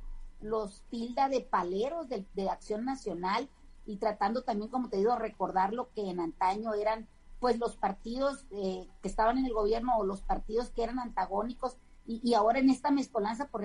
los 0.41 0.83
tilda 0.89 1.29
de 1.29 1.41
paleros 1.41 2.09
de, 2.09 2.25
de 2.33 2.49
Acción 2.49 2.85
Nacional 2.85 3.49
y 3.85 3.97
tratando 3.97 4.43
también, 4.43 4.69
como 4.69 4.89
te 4.89 4.97
digo, 4.97 5.15
recordar 5.15 5.73
lo 5.73 5.91
que 5.93 6.09
en 6.09 6.19
antaño 6.19 6.73
eran 6.73 7.07
pues 7.39 7.59
los 7.59 7.75
partidos 7.75 8.45
eh, 8.51 8.87
que 9.01 9.07
estaban 9.07 9.37
en 9.37 9.45
el 9.45 9.53
gobierno 9.53 9.97
o 9.97 10.03
los 10.03 10.21
partidos 10.21 10.69
que 10.71 10.83
eran 10.83 10.99
antagónicos 10.99 11.77
y, 12.07 12.33
ahora 12.35 12.59
en 12.59 12.69
esta 12.69 12.91
mezcolanza 12.91 13.47
por 13.47 13.63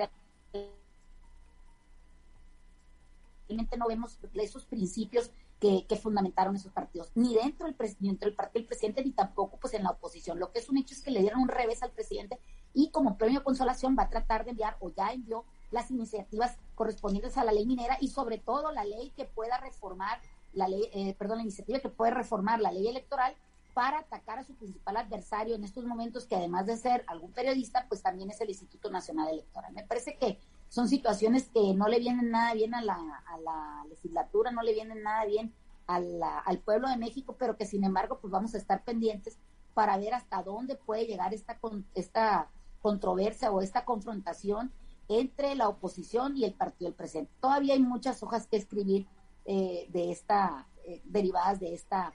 realmente 3.49 3.77
no 3.77 3.87
vemos 3.87 4.19
esos 4.35 4.65
principios 4.65 5.31
que, 5.59 5.85
fundamentaron 6.01 6.57
esos 6.57 6.73
partidos, 6.73 7.13
ni 7.15 7.35
dentro 7.35 7.67
del, 7.67 7.77
dentro 7.99 8.27
del 8.27 8.35
partido 8.35 8.61
del 8.61 8.67
presidente, 8.67 9.05
ni 9.05 9.13
tampoco 9.13 9.59
pues 9.59 9.75
en 9.75 9.83
la 9.83 9.91
oposición. 9.91 10.39
Lo 10.39 10.53
que 10.53 10.59
es 10.59 10.71
un 10.71 10.79
hecho 10.79 10.95
es 10.95 11.03
que 11.03 11.11
le 11.11 11.21
dieron 11.21 11.43
un 11.43 11.49
revés 11.49 11.83
al 11.83 11.91
presidente 11.91 12.39
y 12.73 12.91
como 12.91 13.19
premio 13.19 13.45
consolación 13.45 13.95
va 13.99 14.05
a 14.05 14.09
tratar 14.09 14.45
de 14.45 14.53
enviar 14.53 14.79
o 14.81 14.89
ya 14.91 15.13
envió 15.13 15.45
las 15.71 15.91
iniciativas 15.91 16.57
correspondientes 16.75 17.37
a 17.39 17.45
la 17.45 17.53
ley 17.53 17.67
minera 17.67 17.97
y 18.01 18.09
sobre 18.09 18.39
todo 18.39 18.73
la 18.73 18.85
ley 18.85 19.13
que 19.17 19.25
pueda 19.25 19.59
reformar 19.59 20.21
la 20.53 20.69
ley, 20.69 20.89
eh, 20.93 21.15
perdón, 21.15 21.39
la 21.39 21.43
iniciativa 21.45 21.79
que 21.79 21.89
puede 21.89 22.11
reformar 22.13 22.61
la 22.61 22.73
ley 22.73 22.89
electoral 22.89 23.35
para 23.75 24.01
atacar 24.01 24.39
a 24.39 24.45
su 24.45 24.55
principal 24.55 24.97
adversario 24.97 25.55
en 25.55 25.63
estos 25.63 25.85
momentos, 25.85 26.27
que 26.27 26.35
además 26.35 26.67
de 26.67 26.77
ser 26.77 27.05
algún 27.07 27.31
periodista, 27.33 27.87
pues 27.89 28.03
también 28.03 28.31
es 28.31 28.41
el 28.41 28.49
Instituto 28.49 28.91
Nacional 28.91 29.29
Electoral. 29.29 29.73
Me 29.73 29.85
parece 29.85 30.17
que 30.17 30.39
son 30.69 30.89
situaciones 30.89 31.49
que 31.49 31.73
no 31.75 31.89
le 31.89 32.01
vienen 32.01 32.31
nada 32.31 32.53
bien 32.55 32.75
a 32.75 32.83
la, 32.83 32.95
a 33.27 33.39
la 33.39 33.85
legislatura, 33.89 34.51
no 34.51 34.63
le 34.63 34.73
vienen 34.73 35.03
nada 35.03 35.25
bien 35.25 35.53
al 35.87 36.59
pueblo 36.65 36.89
de 36.89 36.97
México, 36.97 37.35
pero 37.39 37.57
que 37.57 37.67
sin 37.67 37.85
embargo, 37.85 38.19
pues 38.21 38.31
vamos 38.31 38.55
a 38.55 38.59
estar 38.59 38.85
pendientes 38.85 39.39
para 39.75 39.97
ver 39.99 40.15
hasta 40.15 40.43
dónde 40.43 40.77
puede 40.77 41.07
llegar 41.07 41.35
esta, 41.35 41.59
esta 41.95 42.49
controversia 42.81 43.51
o 43.51 43.61
esta 43.61 43.85
confrontación 43.85 44.73
entre 45.11 45.57
la 45.57 45.69
oposición 45.69 46.37
y 46.37 46.45
el 46.45 46.55
partido 46.55 46.89
del 46.89 46.97
presidente. 46.97 47.33
Todavía 47.41 47.75
hay 47.75 47.83
muchas 47.83 48.23
hojas 48.23 48.47
que 48.47 48.57
escribir 48.57 49.09
eh, 49.45 49.89
de 49.91 50.13
esta, 50.13 50.69
eh, 50.87 51.03
derivadas 51.05 51.59
de 51.59 51.75
esta 51.75 52.13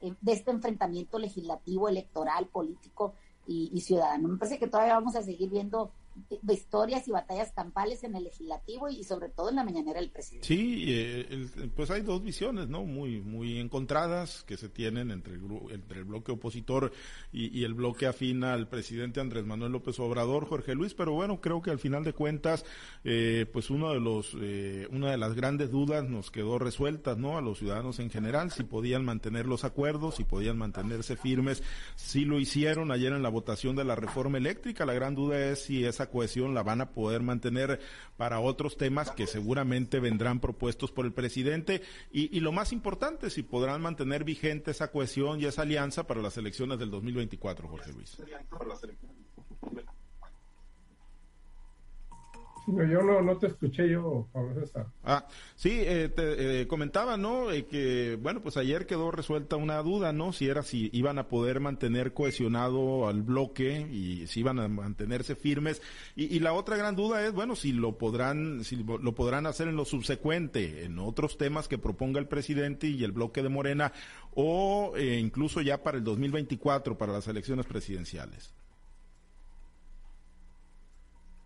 eh, 0.00 0.14
de 0.22 0.32
este 0.32 0.50
enfrentamiento 0.50 1.18
legislativo, 1.18 1.88
electoral, 1.88 2.46
político 2.46 3.14
y, 3.46 3.70
y, 3.74 3.80
ciudadano. 3.82 4.28
Me 4.28 4.38
parece 4.38 4.58
que 4.58 4.66
todavía 4.66 4.94
vamos 4.94 5.16
a 5.16 5.22
seguir 5.22 5.50
viendo 5.50 5.92
historias 6.48 7.08
y 7.08 7.10
batallas 7.10 7.52
campales 7.52 8.04
en 8.04 8.14
el 8.16 8.24
legislativo 8.24 8.88
y 8.88 9.04
sobre 9.04 9.28
todo 9.28 9.50
en 9.50 9.56
la 9.56 9.64
mañanera 9.64 10.00
del 10.00 10.10
presidente. 10.10 10.46
Sí, 10.46 10.84
eh, 10.88 11.48
pues 11.74 11.90
hay 11.90 12.02
dos 12.02 12.22
visiones, 12.22 12.68
¿no? 12.68 12.84
Muy 12.84 13.20
muy 13.20 13.58
encontradas 13.58 14.44
que 14.44 14.56
se 14.56 14.68
tienen 14.68 15.10
entre 15.10 15.34
el, 15.34 15.42
entre 15.70 15.98
el 15.98 16.04
bloque 16.04 16.32
opositor 16.32 16.92
y, 17.32 17.64
el 17.64 17.74
bloque 17.74 18.06
afín 18.06 18.44
al 18.44 18.68
presidente 18.68 19.20
Andrés 19.20 19.44
Manuel 19.46 19.72
López 19.72 19.98
Obrador, 19.98 20.46
Jorge 20.46 20.74
Luis, 20.74 20.94
pero 20.94 21.12
bueno, 21.12 21.40
creo 21.40 21.62
que 21.62 21.70
al 21.70 21.78
final 21.78 22.04
de 22.04 22.12
cuentas, 22.12 22.64
eh, 23.04 23.46
pues 23.52 23.70
uno 23.70 23.92
de 23.92 24.00
los, 24.00 24.36
eh, 24.40 24.86
una 24.90 25.10
de 25.10 25.16
las 25.16 25.34
grandes 25.34 25.70
dudas 25.70 26.04
nos 26.08 26.30
quedó 26.30 26.58
resuelta, 26.58 27.14
¿no? 27.14 27.38
A 27.38 27.40
los 27.40 27.58
ciudadanos 27.58 27.98
en 27.98 28.10
general, 28.10 28.50
si 28.50 28.64
podían 28.64 29.04
mantener 29.04 29.46
los 29.46 29.64
acuerdos, 29.64 30.16
si 30.16 30.24
podían 30.24 30.58
mantenerse 30.58 31.16
firmes, 31.16 31.62
si 31.96 32.24
lo 32.24 32.38
hicieron 32.38 32.92
ayer 32.92 33.12
en 33.12 33.22
la 33.22 33.30
votación 33.30 33.76
de 33.76 33.84
la 33.84 33.96
reforma 33.96 34.38
eléctrica, 34.38 34.84
la 34.84 34.92
gran 34.92 35.14
duda 35.14 35.38
es 35.50 35.62
si 35.62 35.84
esa 35.84 36.03
cohesión 36.06 36.54
la 36.54 36.62
van 36.62 36.80
a 36.80 36.90
poder 36.90 37.22
mantener 37.22 37.80
para 38.16 38.40
otros 38.40 38.76
temas 38.76 39.10
que 39.10 39.26
seguramente 39.26 40.00
vendrán 40.00 40.40
propuestos 40.40 40.90
por 40.90 41.06
el 41.06 41.12
presidente. 41.12 41.82
Y, 42.12 42.36
y 42.36 42.40
lo 42.40 42.52
más 42.52 42.72
importante, 42.72 43.30
si 43.30 43.42
podrán 43.42 43.82
mantener 43.82 44.24
vigente 44.24 44.70
esa 44.70 44.90
cohesión 44.90 45.40
y 45.40 45.46
esa 45.46 45.62
alianza 45.62 46.06
para 46.06 46.22
las 46.22 46.36
elecciones 46.36 46.78
del 46.78 46.90
2024, 46.90 47.68
Jorge 47.68 47.92
Luis 47.92 48.18
yo 52.66 53.02
no, 53.02 53.20
no 53.22 53.36
te 53.36 53.48
escuché 53.48 53.90
yo, 53.90 54.28
Pablo 54.32 54.54
César. 54.54 54.86
Ah, 55.02 55.26
sí, 55.54 55.70
eh, 55.72 56.08
te 56.08 56.62
eh, 56.62 56.66
comentaba, 56.66 57.16
¿no? 57.16 57.50
Eh, 57.50 57.66
que, 57.66 58.18
bueno, 58.20 58.42
pues 58.42 58.56
ayer 58.56 58.86
quedó 58.86 59.10
resuelta 59.10 59.56
una 59.56 59.78
duda, 59.82 60.12
¿no? 60.12 60.32
Si 60.32 60.48
era 60.48 60.62
si 60.62 60.88
iban 60.92 61.18
a 61.18 61.28
poder 61.28 61.60
mantener 61.60 62.12
cohesionado 62.14 63.06
al 63.08 63.22
bloque 63.22 63.86
y 63.90 64.26
si 64.26 64.40
iban 64.40 64.58
a 64.58 64.68
mantenerse 64.68 65.34
firmes. 65.36 65.82
Y, 66.16 66.34
y 66.34 66.40
la 66.40 66.52
otra 66.52 66.76
gran 66.76 66.96
duda 66.96 67.24
es, 67.26 67.32
bueno, 67.32 67.56
si 67.56 67.72
lo 67.72 67.98
podrán, 67.98 68.64
si 68.64 68.76
lo 68.76 69.14
podrán 69.14 69.46
hacer 69.46 69.68
en 69.68 69.76
lo 69.76 69.84
subsecuente, 69.84 70.84
en 70.84 70.98
otros 70.98 71.36
temas 71.36 71.68
que 71.68 71.78
proponga 71.78 72.18
el 72.18 72.28
presidente 72.28 72.86
y 72.86 73.04
el 73.04 73.12
bloque 73.12 73.42
de 73.42 73.48
Morena, 73.48 73.92
o 74.34 74.94
incluso 74.98 75.60
ya 75.60 75.82
para 75.82 75.98
el 75.98 76.04
2024, 76.04 76.96
para 76.96 77.12
las 77.12 77.28
elecciones 77.28 77.66
presidenciales. 77.66 78.54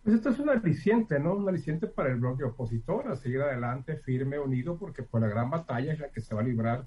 Pues 0.08 0.16
esto 0.16 0.30
es 0.30 0.38
un 0.38 0.48
aliciente, 0.48 1.20
¿no? 1.20 1.34
Un 1.34 1.46
aliciente 1.50 1.86
para 1.86 2.08
el 2.08 2.18
bloque 2.18 2.42
opositor 2.42 3.08
a 3.08 3.16
seguir 3.16 3.42
adelante, 3.42 3.98
firme, 3.98 4.38
unido, 4.38 4.78
porque 4.78 5.02
pues 5.02 5.20
la 5.20 5.28
gran 5.28 5.50
batalla 5.50 5.92
es 5.92 6.00
la 6.00 6.08
que 6.08 6.22
se 6.22 6.34
va 6.34 6.40
a 6.40 6.44
librar 6.44 6.86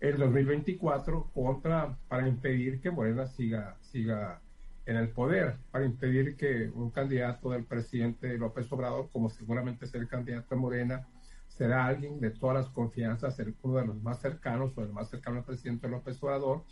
el 0.00 0.16
2024 0.16 1.30
contra, 1.34 1.98
para 2.08 2.26
impedir 2.26 2.80
que 2.80 2.90
Morena 2.90 3.26
siga, 3.26 3.76
siga 3.82 4.40
en 4.86 4.96
el 4.96 5.10
poder, 5.10 5.58
para 5.70 5.84
impedir 5.84 6.38
que 6.38 6.70
un 6.74 6.90
candidato 6.90 7.50
del 7.50 7.66
presidente 7.66 8.38
López 8.38 8.72
Obrador, 8.72 9.10
como 9.12 9.28
seguramente 9.28 9.84
es 9.84 9.94
el 9.94 10.08
candidato 10.08 10.54
de 10.54 10.60
Morena, 10.62 11.06
será 11.48 11.84
alguien 11.84 12.18
de 12.18 12.30
todas 12.30 12.56
las 12.56 12.70
confianzas, 12.70 13.38
uno 13.60 13.76
de 13.76 13.86
los 13.88 14.02
más 14.02 14.20
cercanos 14.22 14.72
o 14.78 14.82
el 14.82 14.90
más 14.90 15.10
cercano 15.10 15.36
al 15.36 15.44
presidente 15.44 15.86
López 15.86 16.16
Obrador, 16.22 16.64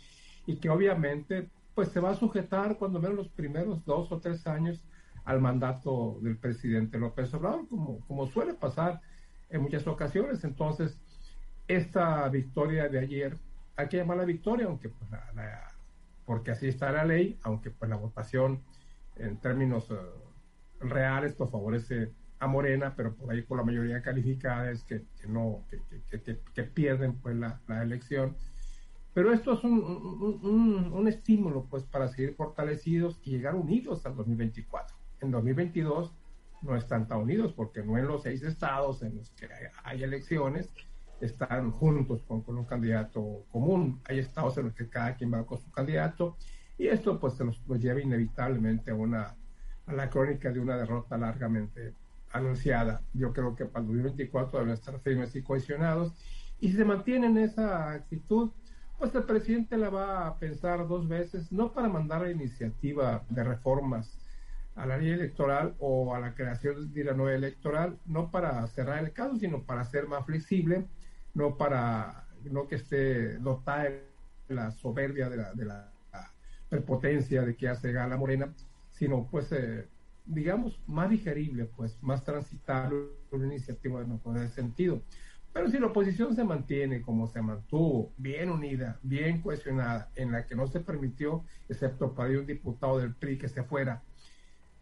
y 0.47 0.55
que 0.55 0.71
obviamente 0.71 1.51
pues 1.75 1.89
se 1.89 1.99
va 1.99 2.09
a 2.09 2.15
sujetar 2.15 2.77
cuando 2.79 2.99
menos 2.99 3.15
los 3.15 3.29
primeros 3.29 3.85
dos 3.85 4.11
o 4.11 4.19
tres 4.19 4.47
años 4.47 4.83
al 5.25 5.39
mandato 5.39 6.19
del 6.21 6.37
presidente 6.37 6.97
López 6.97 7.33
Obrador, 7.33 7.67
como, 7.67 7.99
como 8.07 8.27
suele 8.27 8.53
pasar 8.53 9.01
en 9.49 9.61
muchas 9.61 9.87
ocasiones. 9.87 10.43
Entonces, 10.43 10.99
esta 11.67 12.27
victoria 12.29 12.89
de 12.89 12.99
ayer, 12.99 13.37
hay 13.75 13.87
que 13.87 13.97
llamarla 13.97 14.25
victoria, 14.25 14.65
aunque 14.65 14.89
pues, 14.89 15.09
porque 16.25 16.51
así 16.51 16.67
está 16.67 16.91
la 16.91 17.05
ley, 17.05 17.37
aunque 17.43 17.71
pues 17.71 17.89
la 17.89 17.97
votación 17.97 18.61
en 19.15 19.37
términos 19.37 19.89
eh, 19.91 19.95
reales, 20.79 21.31
esto 21.31 21.47
favorece 21.47 22.11
a 22.39 22.47
Morena, 22.47 22.93
pero 22.95 23.15
por 23.15 23.31
ahí 23.31 23.41
por 23.41 23.57
la 23.57 23.63
mayoría 23.63 24.01
calificada 24.01 24.69
es 24.71 24.83
que, 24.83 25.05
no, 25.27 25.63
que, 26.53 26.63
pierden 26.63 27.15
pues 27.15 27.35
la, 27.35 27.59
elección. 27.81 28.35
Pero 29.13 29.31
esto 29.31 29.53
es 29.53 29.63
un, 29.63 30.91
un, 30.91 31.07
estímulo 31.07 31.65
pues 31.69 31.83
para 31.83 32.07
seguir 32.07 32.33
fortalecidos 32.35 33.19
y 33.23 33.31
llegar 33.31 33.55
unidos 33.55 34.05
al 34.05 34.15
2024. 34.15 34.95
En 35.23 35.31
2022 35.31 36.13
no 36.63 36.75
están 36.75 37.07
tan 37.07 37.19
unidos 37.19 37.53
porque 37.53 37.81
no 37.81 37.97
en 37.97 38.07
los 38.07 38.23
seis 38.23 38.43
estados 38.43 39.01
en 39.03 39.15
los 39.15 39.29
que 39.31 39.47
hay, 39.85 40.03
elecciones 40.03 40.69
están 41.21 41.71
juntos 41.71 42.23
con, 42.23 42.41
con, 42.41 42.57
un 42.57 42.65
candidato 42.65 43.45
común. 43.49 44.01
Hay 44.03 44.19
estados 44.19 44.57
en 44.57 44.65
los 44.65 44.73
que 44.73 44.89
cada 44.89 45.15
quien 45.15 45.33
va 45.33 45.45
con 45.45 45.57
su 45.59 45.71
candidato 45.71 46.35
y 46.77 46.87
esto 46.87 47.21
pues 47.21 47.35
se 47.35 47.45
nos, 47.45 47.57
lleva 47.79 48.01
inevitablemente 48.01 48.91
a 48.91 48.95
una 48.95 49.37
a 49.85 49.93
la 49.93 50.09
crónica 50.09 50.51
de 50.51 50.59
una 50.59 50.75
derrota 50.75 51.17
largamente 51.17 51.93
anunciada. 52.33 53.01
Yo 53.13 53.31
creo 53.31 53.55
que 53.55 53.65
para 53.65 53.81
el 53.81 53.87
2024 53.87 54.59
deben 54.59 54.73
estar 54.73 54.99
firmes 54.99 55.33
y 55.37 55.41
cohesionados. 55.41 56.13
Y 56.59 56.69
si 56.69 56.75
se 56.75 56.83
mantienen 56.85 57.37
esa 57.37 57.91
actitud, 57.91 58.51
pues 58.99 59.15
el 59.15 59.23
presidente 59.23 59.77
la 59.77 59.89
va 59.89 60.27
a 60.27 60.37
pensar 60.37 60.85
dos 60.85 61.07
veces, 61.07 61.49
no 61.49 61.71
para 61.71 61.87
mandar 61.87 62.21
la 62.21 62.31
iniciativa 62.31 63.23
de 63.29 63.43
reformas 63.45 64.22
a 64.75 64.85
la 64.85 64.97
ley 64.97 65.11
electoral 65.11 65.75
o 65.79 66.15
a 66.15 66.19
la 66.19 66.33
creación 66.33 66.93
de 66.93 67.03
la 67.03 67.13
nueva 67.13 67.35
electoral, 67.35 67.99
no 68.05 68.31
para 68.31 68.65
cerrar 68.67 69.03
el 69.03 69.13
caso, 69.13 69.35
sino 69.37 69.63
para 69.63 69.83
ser 69.83 70.07
más 70.07 70.25
flexible, 70.25 70.87
no 71.33 71.57
para 71.57 72.27
no 72.43 72.67
que 72.67 72.75
esté 72.75 73.37
dotada 73.37 73.89
la 74.49 74.71
soberbia 74.71 75.29
de 75.29 75.37
la, 75.37 75.53
de 75.53 75.65
la 75.65 75.91
prepotencia 76.69 77.43
de 77.43 77.55
que 77.55 77.69
hace 77.69 77.91
Gala 77.91 78.17
Morena, 78.17 78.53
sino 78.91 79.27
pues 79.29 79.51
eh, 79.51 79.87
digamos, 80.25 80.79
más 80.87 81.09
digerible, 81.09 81.65
pues 81.65 81.97
más 82.01 82.23
transitable 82.23 83.07
una 83.31 83.47
iniciativa 83.47 83.99
de 83.99 84.07
no 84.07 84.17
poder 84.17 84.49
sentido. 84.49 85.01
Pero 85.51 85.69
si 85.69 85.77
la 85.77 85.87
oposición 85.87 86.35
se 86.35 86.43
mantiene 86.43 87.01
como 87.01 87.27
se 87.27 87.41
mantuvo, 87.41 88.11
bien 88.17 88.49
unida, 88.49 88.99
bien 89.03 89.41
cohesionada, 89.41 90.09
en 90.15 90.31
la 90.31 90.47
que 90.47 90.55
no 90.55 90.67
se 90.67 90.79
permitió, 90.79 91.43
excepto 91.69 92.13
para 92.13 92.31
un 92.31 92.47
diputado 92.47 92.97
del 92.97 93.13
PRI 93.13 93.37
que 93.37 93.49
se 93.49 93.63
fuera, 93.63 94.01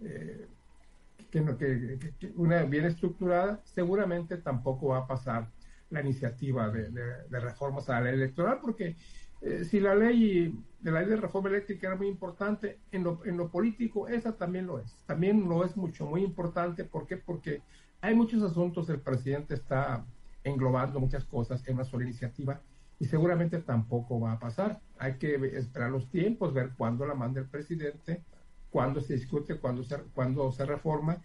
eh, 0.02 0.48
que, 1.30 1.44
que, 2.20 2.34
una 2.36 2.64
bien 2.64 2.86
estructurada, 2.86 3.62
seguramente 3.64 4.38
tampoco 4.38 4.90
va 4.90 5.00
a 5.00 5.08
pasar 5.08 5.50
la 5.90 6.02
iniciativa 6.02 6.70
de, 6.70 6.90
de 6.90 7.40
reformas 7.40 7.90
a 7.90 7.94
la 7.94 8.02
ley 8.02 8.14
electoral, 8.14 8.60
porque 8.62 8.96
eh, 9.42 9.66
si 9.66 9.80
la 9.80 9.96
ley 9.96 10.56
de 10.80 10.92
la 10.92 11.02
ley 11.02 11.10
de 11.10 11.16
reforma 11.16 11.50
eléctrica 11.50 11.88
era 11.88 11.96
muy 11.96 12.08
importante, 12.08 12.80
en 12.92 13.04
lo, 13.04 13.26
en 13.26 13.38
lo 13.38 13.50
político 13.50 14.08
esa 14.08 14.36
también 14.38 14.68
lo 14.68 14.80
es. 14.80 14.96
También 15.06 15.48
lo 15.48 15.66
es 15.66 15.76
mucho, 15.76 16.06
muy 16.06 16.24
importante. 16.24 16.84
¿Por 16.84 17.08
qué? 17.08 17.18
Porque 17.18 17.62
hay 18.02 18.16
muchos 18.16 18.42
asuntos, 18.44 18.90
el 18.90 19.00
presidente 19.00 19.56
está 19.56 20.06
englobando 20.44 21.00
muchas 21.00 21.24
cosas 21.26 21.68
en 21.68 21.76
una 21.76 21.84
sola 21.86 22.04
iniciativa 22.04 22.62
y 23.00 23.06
seguramente 23.06 23.60
tampoco 23.60 24.20
va 24.20 24.34
a 24.34 24.40
pasar. 24.40 24.80
Hay 24.98 25.16
que 25.16 25.36
esperar 25.58 25.92
los 25.92 26.10
tiempos, 26.10 26.54
ver 26.54 26.72
cuándo 26.78 27.06
la 27.06 27.16
manda 27.16 27.42
el 27.42 27.48
presidente, 27.48 28.24
cuándo 28.72 29.02
se 29.02 29.14
discute, 29.14 29.60
cuándo 29.60 29.84
se, 29.84 29.98
cuándo 30.16 30.52
se 30.52 30.66
reforma 30.66 31.22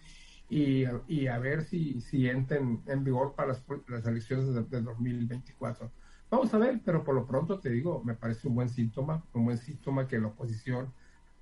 y, 0.48 0.84
y 1.08 1.26
a 1.28 1.38
ver 1.38 1.62
si, 1.64 2.00
si 2.00 2.28
entra 2.28 2.58
en, 2.58 3.04
vigor 3.04 3.34
para 3.34 3.48
las, 3.48 3.62
las 3.88 4.06
elecciones 4.06 4.52
de, 4.54 4.62
de 4.64 4.82
2024. 4.82 5.90
Vamos 6.30 6.52
a 6.52 6.58
ver, 6.58 6.80
pero 6.84 7.04
por 7.04 7.14
lo 7.14 7.26
pronto 7.26 7.60
te 7.60 7.70
digo, 7.70 8.02
me 8.04 8.14
parece 8.14 8.48
un 8.48 8.56
buen 8.56 8.68
síntoma, 8.68 9.24
un 9.32 9.44
buen 9.44 9.58
síntoma 9.58 10.08
que 10.08 10.18
la 10.18 10.28
oposición 10.28 10.92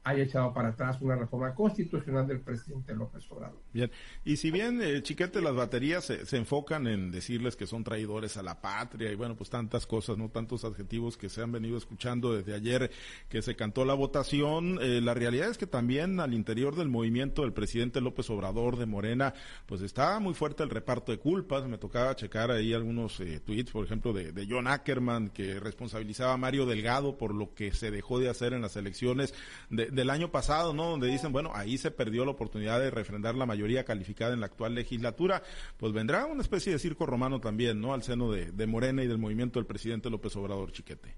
haya 0.04 0.23
echado 0.23 0.52
para 0.52 0.68
atrás 0.68 0.99
una 1.00 1.16
reforma 1.16 1.54
constitucional 1.54 2.26
del 2.26 2.40
presidente 2.40 2.94
López 2.94 3.25
Obrador. 3.30 3.58
Bien, 3.73 3.90
y 4.25 4.37
si 4.37 4.50
bien, 4.50 4.80
eh, 4.82 5.02
Chiquete, 5.02 5.40
las 5.40 5.54
baterías 5.54 6.04
se, 6.04 6.37
enfocan 6.37 6.87
en 6.87 7.11
decirles 7.11 7.56
que 7.56 7.66
son 7.66 7.84
traidores 7.84 8.37
a 8.37 8.42
la 8.42 8.61
patria 8.61 9.11
y 9.11 9.14
bueno, 9.14 9.34
pues 9.34 9.49
tantas 9.49 9.87
cosas, 9.87 10.18
no 10.18 10.28
tantos 10.28 10.64
adjetivos 10.64 11.16
que 11.16 11.30
se 11.30 11.42
han 11.42 11.52
venido 11.52 11.78
escuchando 11.78 12.34
desde 12.34 12.54
ayer 12.54 12.90
que 13.30 13.40
se 13.40 13.56
cantó 13.56 13.87
la 13.87 13.94
votación, 13.94 14.78
eh, 14.82 15.00
la 15.00 15.14
realidad 15.14 15.49
es 15.49 15.56
que 15.56 15.66
también 15.66 16.20
al 16.20 16.34
interior 16.34 16.76
del 16.76 16.90
movimiento 16.90 17.42
del 17.42 17.54
presidente 17.54 18.02
López 18.02 18.28
Obrador 18.28 18.76
de 18.76 18.87
Morena, 18.87 19.32
pues 19.64 19.80
está 19.80 20.20
muy 20.20 20.34
fuerte 20.34 20.62
el 20.62 20.70
reparto 20.70 21.12
de 21.12 21.18
culpas, 21.18 21.66
me 21.66 21.78
tocaba 21.78 22.14
checar 22.14 22.50
ahí 22.50 22.75
algunos 22.75 23.18
eh, 23.20 23.40
tweets, 23.40 23.70
por 23.70 23.84
ejemplo, 23.87 24.12
de, 24.12 24.32
de 24.32 24.46
John 24.49 24.66
Ackerman, 24.66 25.30
que 25.30 25.58
responsabilizaba 25.61 26.34
a 26.34 26.37
Mario 26.37 26.66
Delgado 26.66 27.16
por 27.16 27.34
lo 27.34 27.54
que 27.54 27.73
se 27.73 27.90
dejó 27.90 28.18
de 28.18 28.28
hacer 28.28 28.52
en 28.52 28.60
las 28.60 28.76
elecciones 28.76 29.34
de, 29.71 29.94
del 29.95 30.11
año 30.11 30.30
pasado, 30.30 30.75
¿no? 30.75 30.91
Donde 30.91 31.09
dicen, 31.09 31.33
bueno, 31.33 31.50
ahí 31.54 31.78
se 31.78 31.91
perdió 31.91 32.25
la 32.25 32.33
oportunidad 32.33 32.80
de 32.80 32.91
refrendar 32.91 33.35
la 33.35 33.47
mayoría 33.47 33.85
calificada 33.85 34.35
en 34.35 34.41
la 34.41 34.47
actual 34.47 34.75
legislatura, 34.75 35.43
pues 35.76 35.93
vendrá 35.93 36.26
una 36.26 36.43
especie 36.43 36.73
de 36.73 36.78
circo 36.78 37.07
romano 37.07 37.41
también, 37.41 37.80
¿no? 37.80 37.95
Al 37.95 38.02
seno 38.02 38.30
de, 38.30 38.67
Morena 38.67 39.04
y 39.04 39.07
del 39.07 39.19
movimiento 39.19 39.59
del 39.59 39.67
presidente 39.67 40.11
López 40.11 40.35
Obrador 40.37 40.73
Chiquete. 40.73 41.15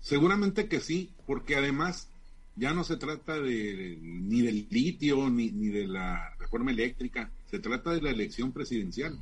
Seguramente 0.00 0.68
que 0.68 0.80
sí, 0.80 1.14
porque 1.26 1.56
además 1.56 2.10
ya 2.56 2.72
no 2.72 2.84
se 2.84 2.96
trata 2.96 3.38
de, 3.40 3.98
ni 4.00 4.42
del 4.42 4.66
litio 4.70 5.28
ni, 5.30 5.50
ni 5.50 5.68
de 5.68 5.86
la 5.86 6.34
reforma 6.38 6.70
eléctrica, 6.70 7.30
se 7.50 7.58
trata 7.58 7.90
de 7.90 8.02
la 8.02 8.10
elección 8.10 8.52
presidencial. 8.52 9.18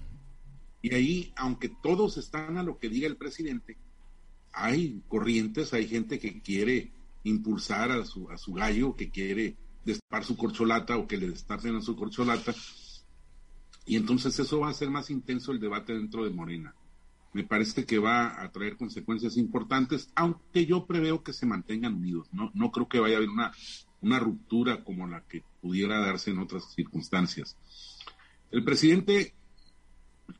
Y 0.82 0.94
ahí, 0.94 1.32
aunque 1.36 1.68
todos 1.68 2.16
están 2.18 2.58
a 2.58 2.62
lo 2.62 2.78
que 2.78 2.88
diga 2.88 3.08
el 3.08 3.16
presidente, 3.16 3.76
hay 4.52 5.02
corrientes, 5.08 5.72
hay 5.74 5.86
gente 5.86 6.18
que 6.18 6.40
quiere 6.40 6.92
impulsar 7.28 7.90
a 7.90 8.04
su, 8.04 8.30
a 8.30 8.38
su 8.38 8.52
gallo 8.52 8.94
que 8.94 9.10
quiere 9.10 9.56
destapar 9.84 10.24
su 10.24 10.36
corcholata 10.36 10.96
o 10.96 11.06
que 11.06 11.16
le 11.16 11.28
destapen 11.28 11.76
a 11.76 11.82
su 11.82 11.96
corcholata. 11.96 12.54
Y 13.84 13.96
entonces 13.96 14.38
eso 14.38 14.60
va 14.60 14.70
a 14.70 14.74
ser 14.74 14.90
más 14.90 15.10
intenso 15.10 15.52
el 15.52 15.60
debate 15.60 15.92
dentro 15.92 16.24
de 16.24 16.30
Morena. 16.30 16.74
Me 17.32 17.44
parece 17.44 17.84
que 17.84 17.98
va 17.98 18.42
a 18.42 18.50
traer 18.50 18.76
consecuencias 18.76 19.36
importantes, 19.36 20.10
aunque 20.14 20.66
yo 20.66 20.86
preveo 20.86 21.22
que 21.22 21.32
se 21.32 21.46
mantengan 21.46 21.94
unidos. 21.94 22.28
No, 22.32 22.50
no 22.54 22.70
creo 22.70 22.88
que 22.88 22.98
vaya 22.98 23.14
a 23.14 23.18
haber 23.18 23.28
una, 23.28 23.52
una 24.00 24.18
ruptura 24.18 24.82
como 24.82 25.06
la 25.06 25.22
que 25.22 25.42
pudiera 25.60 26.00
darse 26.00 26.30
en 26.30 26.38
otras 26.38 26.72
circunstancias. 26.74 27.56
El 28.50 28.64
presidente 28.64 29.34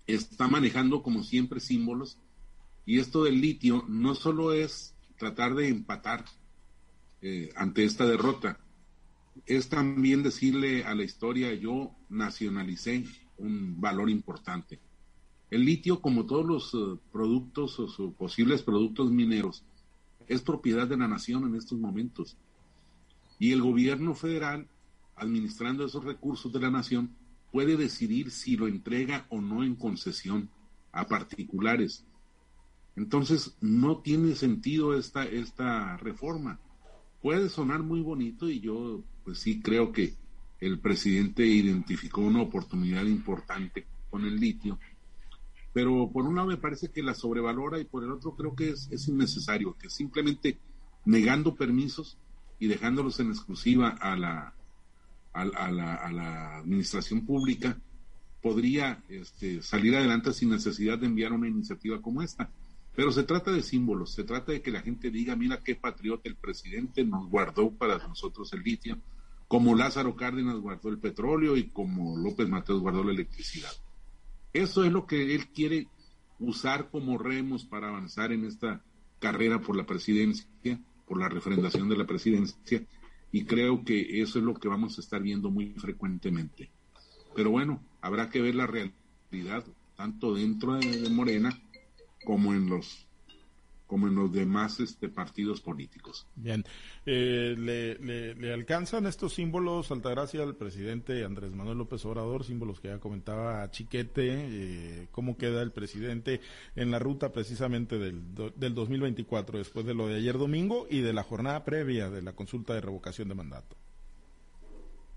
está 0.06 0.48
manejando, 0.48 1.02
como 1.02 1.22
siempre, 1.22 1.60
símbolos, 1.60 2.18
y 2.84 3.00
esto 3.00 3.24
del 3.24 3.40
litio 3.40 3.84
no 3.88 4.14
solo 4.14 4.52
es 4.52 4.94
tratar 5.18 5.54
de 5.54 5.68
empatar 5.68 6.24
eh, 7.28 7.50
ante 7.56 7.84
esta 7.84 8.06
derrota. 8.06 8.60
Es 9.46 9.68
también 9.68 10.22
decirle 10.22 10.84
a 10.84 10.94
la 10.94 11.02
historia, 11.02 11.52
yo 11.54 11.90
nacionalicé 12.08 13.04
un 13.38 13.80
valor 13.80 14.08
importante. 14.10 14.78
El 15.50 15.64
litio, 15.64 16.00
como 16.00 16.24
todos 16.24 16.46
los 16.46 16.74
eh, 16.74 17.00
productos 17.10 17.80
o 17.80 18.12
posibles 18.12 18.62
productos 18.62 19.10
mineros, 19.10 19.64
es 20.28 20.40
propiedad 20.40 20.86
de 20.86 20.98
la 20.98 21.08
nación 21.08 21.42
en 21.48 21.56
estos 21.56 21.76
momentos. 21.76 22.36
Y 23.40 23.50
el 23.50 23.60
gobierno 23.60 24.14
federal, 24.14 24.68
administrando 25.16 25.84
esos 25.84 26.04
recursos 26.04 26.52
de 26.52 26.60
la 26.60 26.70
nación, 26.70 27.10
puede 27.50 27.76
decidir 27.76 28.30
si 28.30 28.56
lo 28.56 28.68
entrega 28.68 29.26
o 29.30 29.40
no 29.40 29.64
en 29.64 29.74
concesión 29.74 30.48
a 30.92 31.08
particulares. 31.08 32.04
Entonces, 32.94 33.56
no 33.60 33.98
tiene 33.98 34.36
sentido 34.36 34.96
esta, 34.96 35.24
esta 35.24 35.96
reforma 35.96 36.60
puede 37.26 37.48
sonar 37.48 37.82
muy 37.82 38.02
bonito 38.02 38.48
y 38.48 38.60
yo 38.60 39.02
pues 39.24 39.40
sí 39.40 39.60
creo 39.60 39.90
que 39.90 40.14
el 40.60 40.78
presidente 40.78 41.44
identificó 41.44 42.20
una 42.20 42.40
oportunidad 42.40 43.02
importante 43.02 43.84
con 44.08 44.24
el 44.24 44.36
litio, 44.36 44.78
pero 45.72 46.08
por 46.12 46.24
un 46.24 46.36
lado 46.36 46.46
me 46.46 46.56
parece 46.56 46.92
que 46.92 47.02
la 47.02 47.14
sobrevalora 47.14 47.80
y 47.80 47.84
por 47.84 48.04
el 48.04 48.12
otro 48.12 48.36
creo 48.36 48.54
que 48.54 48.68
es, 48.68 48.86
es 48.92 49.08
innecesario, 49.08 49.76
que 49.76 49.90
simplemente 49.90 50.60
negando 51.04 51.56
permisos 51.56 52.16
y 52.60 52.68
dejándolos 52.68 53.18
en 53.18 53.30
exclusiva 53.30 53.88
a 53.88 54.14
la, 54.14 54.54
a, 55.32 55.44
la, 55.44 55.94
a 55.94 56.12
la 56.12 56.58
administración 56.58 57.26
pública 57.26 57.76
podría 58.40 59.02
este, 59.08 59.62
salir 59.62 59.96
adelante 59.96 60.32
sin 60.32 60.50
necesidad 60.50 60.96
de 60.96 61.06
enviar 61.06 61.32
una 61.32 61.48
iniciativa 61.48 62.00
como 62.00 62.22
esta. 62.22 62.50
Pero 62.96 63.12
se 63.12 63.24
trata 63.24 63.52
de 63.52 63.62
símbolos, 63.62 64.14
se 64.14 64.24
trata 64.24 64.52
de 64.52 64.62
que 64.62 64.70
la 64.70 64.80
gente 64.80 65.10
diga, 65.10 65.36
mira 65.36 65.62
qué 65.62 65.74
patriota 65.74 66.30
el 66.30 66.34
presidente 66.34 67.04
nos 67.04 67.28
guardó 67.28 67.70
para 67.70 67.98
nosotros 67.98 68.50
el 68.54 68.62
litio, 68.62 68.98
como 69.48 69.76
Lázaro 69.76 70.16
Cárdenas 70.16 70.56
guardó 70.56 70.88
el 70.88 70.98
petróleo 70.98 71.58
y 71.58 71.68
como 71.68 72.16
López 72.16 72.48
Mateos 72.48 72.80
guardó 72.80 73.04
la 73.04 73.12
electricidad. 73.12 73.70
Eso 74.54 74.82
es 74.82 74.90
lo 74.90 75.06
que 75.06 75.34
él 75.34 75.48
quiere 75.48 75.88
usar 76.40 76.88
como 76.90 77.18
remos 77.18 77.66
para 77.66 77.88
avanzar 77.88 78.32
en 78.32 78.46
esta 78.46 78.82
carrera 79.18 79.60
por 79.60 79.76
la 79.76 79.84
presidencia, 79.84 80.46
por 81.06 81.20
la 81.20 81.28
refrendación 81.28 81.90
de 81.90 81.98
la 81.98 82.06
presidencia, 82.06 82.82
y 83.30 83.44
creo 83.44 83.84
que 83.84 84.22
eso 84.22 84.38
es 84.38 84.44
lo 84.44 84.54
que 84.54 84.68
vamos 84.68 84.96
a 84.96 85.02
estar 85.02 85.22
viendo 85.22 85.50
muy 85.50 85.74
frecuentemente. 85.76 86.70
Pero 87.34 87.50
bueno, 87.50 87.82
habrá 88.00 88.30
que 88.30 88.40
ver 88.40 88.54
la 88.54 88.66
realidad, 88.66 89.66
tanto 89.96 90.34
dentro 90.34 90.76
de 90.76 91.10
Morena 91.10 91.60
como 92.26 92.52
en 92.52 92.68
los 92.68 93.06
como 93.86 94.08
en 94.08 94.16
los 94.16 94.32
demás 94.32 94.80
este, 94.80 95.08
partidos 95.08 95.60
políticos. 95.60 96.26
Bien, 96.34 96.64
eh, 97.06 97.54
¿le, 97.56 98.34
le, 98.34 98.52
alcanzan 98.52 99.06
estos 99.06 99.34
símbolos, 99.34 99.92
Altagracia, 99.92 100.42
al 100.42 100.56
presidente 100.56 101.24
Andrés 101.24 101.54
Manuel 101.54 101.78
López 101.78 102.04
Obrador, 102.04 102.42
símbolos 102.42 102.80
que 102.80 102.88
ya 102.88 102.98
comentaba 102.98 103.70
Chiquete, 103.70 104.24
eh, 104.28 105.08
cómo 105.12 105.36
queda 105.36 105.62
el 105.62 105.70
presidente 105.70 106.40
en 106.74 106.90
la 106.90 106.98
ruta 106.98 107.32
precisamente 107.32 107.96
del, 107.98 108.34
del 108.56 108.74
2024, 108.74 109.58
después 109.58 109.86
de 109.86 109.94
lo 109.94 110.08
de 110.08 110.16
ayer 110.16 110.36
domingo 110.36 110.88
y 110.90 111.00
de 111.00 111.12
la 111.12 111.22
jornada 111.22 111.64
previa 111.64 112.10
de 112.10 112.22
la 112.22 112.32
consulta 112.32 112.74
de 112.74 112.80
revocación 112.80 113.28
de 113.28 113.36
mandato? 113.36 113.76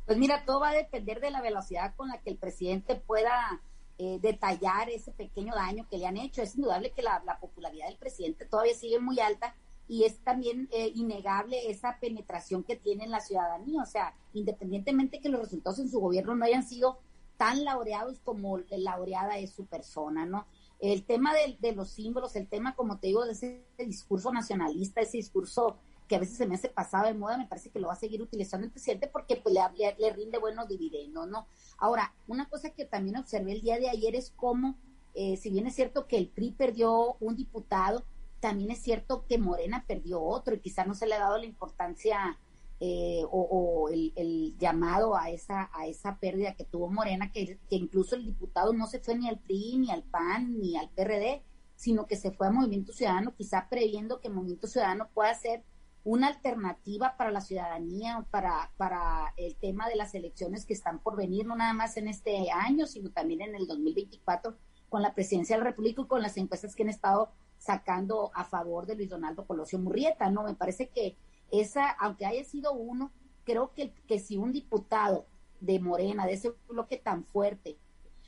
Pues 0.06 0.18
mira, 0.18 0.44
todo 0.46 0.60
va 0.60 0.70
a 0.70 0.76
depender 0.76 1.20
de 1.20 1.32
la 1.32 1.42
velocidad 1.42 1.96
con 1.96 2.10
la 2.10 2.20
que 2.20 2.32
el 2.32 2.38
presidente 2.38 2.96
pueda 2.96 3.62
eh, 4.02 4.18
detallar 4.22 4.90
ese 4.90 5.12
pequeño 5.12 5.54
daño 5.54 5.86
que 5.90 5.98
le 5.98 6.08
han 6.08 6.16
hecho. 6.16 6.42
Es 6.42 6.56
indudable 6.56 6.92
que 6.92 7.02
la, 7.02 7.22
popularidad 7.42 7.88
del 7.88 7.98
presidente 7.98 8.46
todavía 8.46 8.74
sigue 8.74 8.98
muy 8.98 9.20
alta 9.20 9.54
y 9.90 10.06
es 10.06 10.20
también 10.24 10.70
eh, 10.72 10.90
innegable 10.96 11.70
esa 11.70 12.00
penetración 12.00 12.64
que 12.64 12.78
tiene 12.78 13.04
en 13.04 13.12
la 13.12 13.20
ciudadanía. 13.20 13.84
O 13.84 13.86
sea, 13.86 14.16
independientemente 14.32 15.20
que 15.20 15.28
los 15.28 15.42
resultados 15.42 15.80
en 15.80 15.90
su 15.90 16.00
gobierno 16.00 16.34
no 16.34 16.46
hayan 16.46 16.64
sido 16.64 17.00
tan 17.36 17.66
laureados 17.66 18.22
como 18.22 18.60
laureada 18.70 19.38
es 19.38 19.52
su 19.52 19.66
persona, 19.66 20.26
¿no? 20.26 20.48
El 20.80 21.04
tema 21.04 21.34
de, 21.34 21.58
de 21.60 21.76
los 21.76 21.90
símbolos, 21.90 22.38
el 22.38 22.48
tema, 22.48 22.76
como 22.76 23.00
te 23.00 23.08
digo, 23.08 23.26
de 23.26 23.34
ese 23.34 23.66
discurso 23.78 24.32
nacionalista, 24.32 25.02
ese 25.02 25.18
discurso 25.18 25.76
que 26.10 26.16
a 26.16 26.20
veces 26.20 26.38
se 26.38 26.48
me 26.48 26.56
hace 26.56 26.70
pasado 26.70 27.06
de 27.06 27.14
moda, 27.14 27.38
me 27.38 27.46
parece 27.46 27.70
que 27.70 27.80
lo 27.80 27.88
va 27.88 27.94
a 27.94 27.98
seguir 27.98 28.22
utilizando 28.22 28.66
el 28.66 28.72
presidente 28.72 29.08
porque 29.08 29.36
pues, 29.38 29.56
le, 29.56 30.10
rinde 30.12 30.40
buenos 30.40 30.68
dividendos, 30.68 31.30
¿no? 31.30 31.48
Ahora, 31.78 32.14
una 32.28 32.50
cosa 32.50 32.72
que 32.72 32.84
también 32.84 33.16
observé 33.16 33.54
el 33.54 33.62
día 33.62 33.78
de 33.78 33.90
ayer 33.90 34.16
es 34.16 34.34
cómo, 34.36 34.76
eh, 35.14 35.38
si 35.38 35.52
bien 35.52 35.68
es 35.68 35.76
cierto 35.76 36.08
que 36.08 36.18
el 36.18 36.28
PRI 36.28 36.52
perdió 36.52 37.16
un 37.20 37.36
diputado, 37.36 38.04
también 38.40 38.72
es 38.72 38.80
cierto 38.80 39.26
que 39.28 39.38
Morena 39.38 39.86
perdió 39.88 40.22
otro 40.22 40.56
y 40.56 40.60
quizás 40.60 40.88
no 40.88 40.96
se 40.96 41.06
le 41.06 41.14
ha 41.14 41.20
dado 41.20 41.38
la 41.38 41.46
importancia 41.46 42.40
eh, 42.80 43.24
o, 43.30 43.90
el, 43.90 44.58
llamado 44.58 45.16
a 45.16 45.30
esa, 45.30 45.70
a 45.74 45.86
esa 45.86 46.18
pérdida 46.18 46.56
que 46.56 46.64
tuvo 46.64 46.90
Morena, 46.90 47.32
que, 47.32 47.60
que 47.70 47.76
incluso 47.76 48.16
el 48.16 48.26
diputado 48.26 48.74
no 48.74 48.88
se 48.88 49.00
fue 49.00 49.16
ni 49.16 49.30
al 49.30 49.38
PRI, 49.38 49.78
ni 49.78 49.92
al 49.92 50.02
PAN, 50.02 50.60
ni 50.60 50.76
al 50.76 50.90
PRD, 50.90 51.44
sino 51.76 52.08
que 52.08 52.16
se 52.16 52.32
fue 52.32 52.48
a 52.48 52.52
Movimiento 52.52 52.94
Ciudadano, 52.94 53.36
quizá 53.36 53.68
previendo 53.70 54.20
que 54.20 54.30
Movimiento 54.30 54.68
Ciudadano 54.68 55.08
pueda 55.14 55.34
ser 55.36 55.64
una 56.10 56.28
alternativa 56.28 57.16
para 57.18 57.30
la 57.30 57.40
ciudadanía, 57.40 58.26
para, 58.32 58.72
para 58.78 59.32
el 59.38 59.56
tema 59.58 59.88
de 59.88 59.96
las 59.96 60.16
elecciones 60.16 60.66
que 60.66 60.74
están 60.74 61.00
por 61.00 61.16
venir, 61.16 61.46
no 61.46 61.56
nada 61.56 61.74
más 61.74 61.98
en 61.98 62.08
este 62.08 62.50
año, 62.52 62.88
sino 62.88 63.12
también 63.12 63.42
en 63.42 63.54
el 63.54 63.68
2024, 63.68 64.58
con 64.90 65.04
la 65.04 65.14
presidencia 65.14 65.56
de 65.56 65.64
la 65.64 65.76
y 65.78 65.94
con 65.94 66.24
las 66.24 66.36
encuestas 66.38 66.76
que 66.76 66.82
han 66.82 66.90
estado 66.90 67.32
sacando 67.60 68.32
a 68.34 68.44
favor 68.44 68.88
de 68.88 68.96
Luis 68.96 69.10
Donaldo 69.10 69.46
Colosio 69.46 69.78
Murrieta, 69.78 70.32
¿no? 70.32 70.44
Me 70.44 70.56
parece 70.56 70.90
que 70.90 71.16
esa, 71.52 71.92
aunque 71.92 72.26
haya 72.26 72.44
sido 72.44 72.74
uno, 72.74 73.12
creo 73.44 73.72
que, 73.76 73.94
que 74.08 74.18
si 74.18 74.38
un 74.38 74.52
diputado 74.52 75.28
de 75.60 75.80
Morena, 75.80 76.26
de 76.26 76.34
ese 76.34 76.56
bloque 76.68 76.98
tan 76.98 77.24
fuerte, 77.24 77.78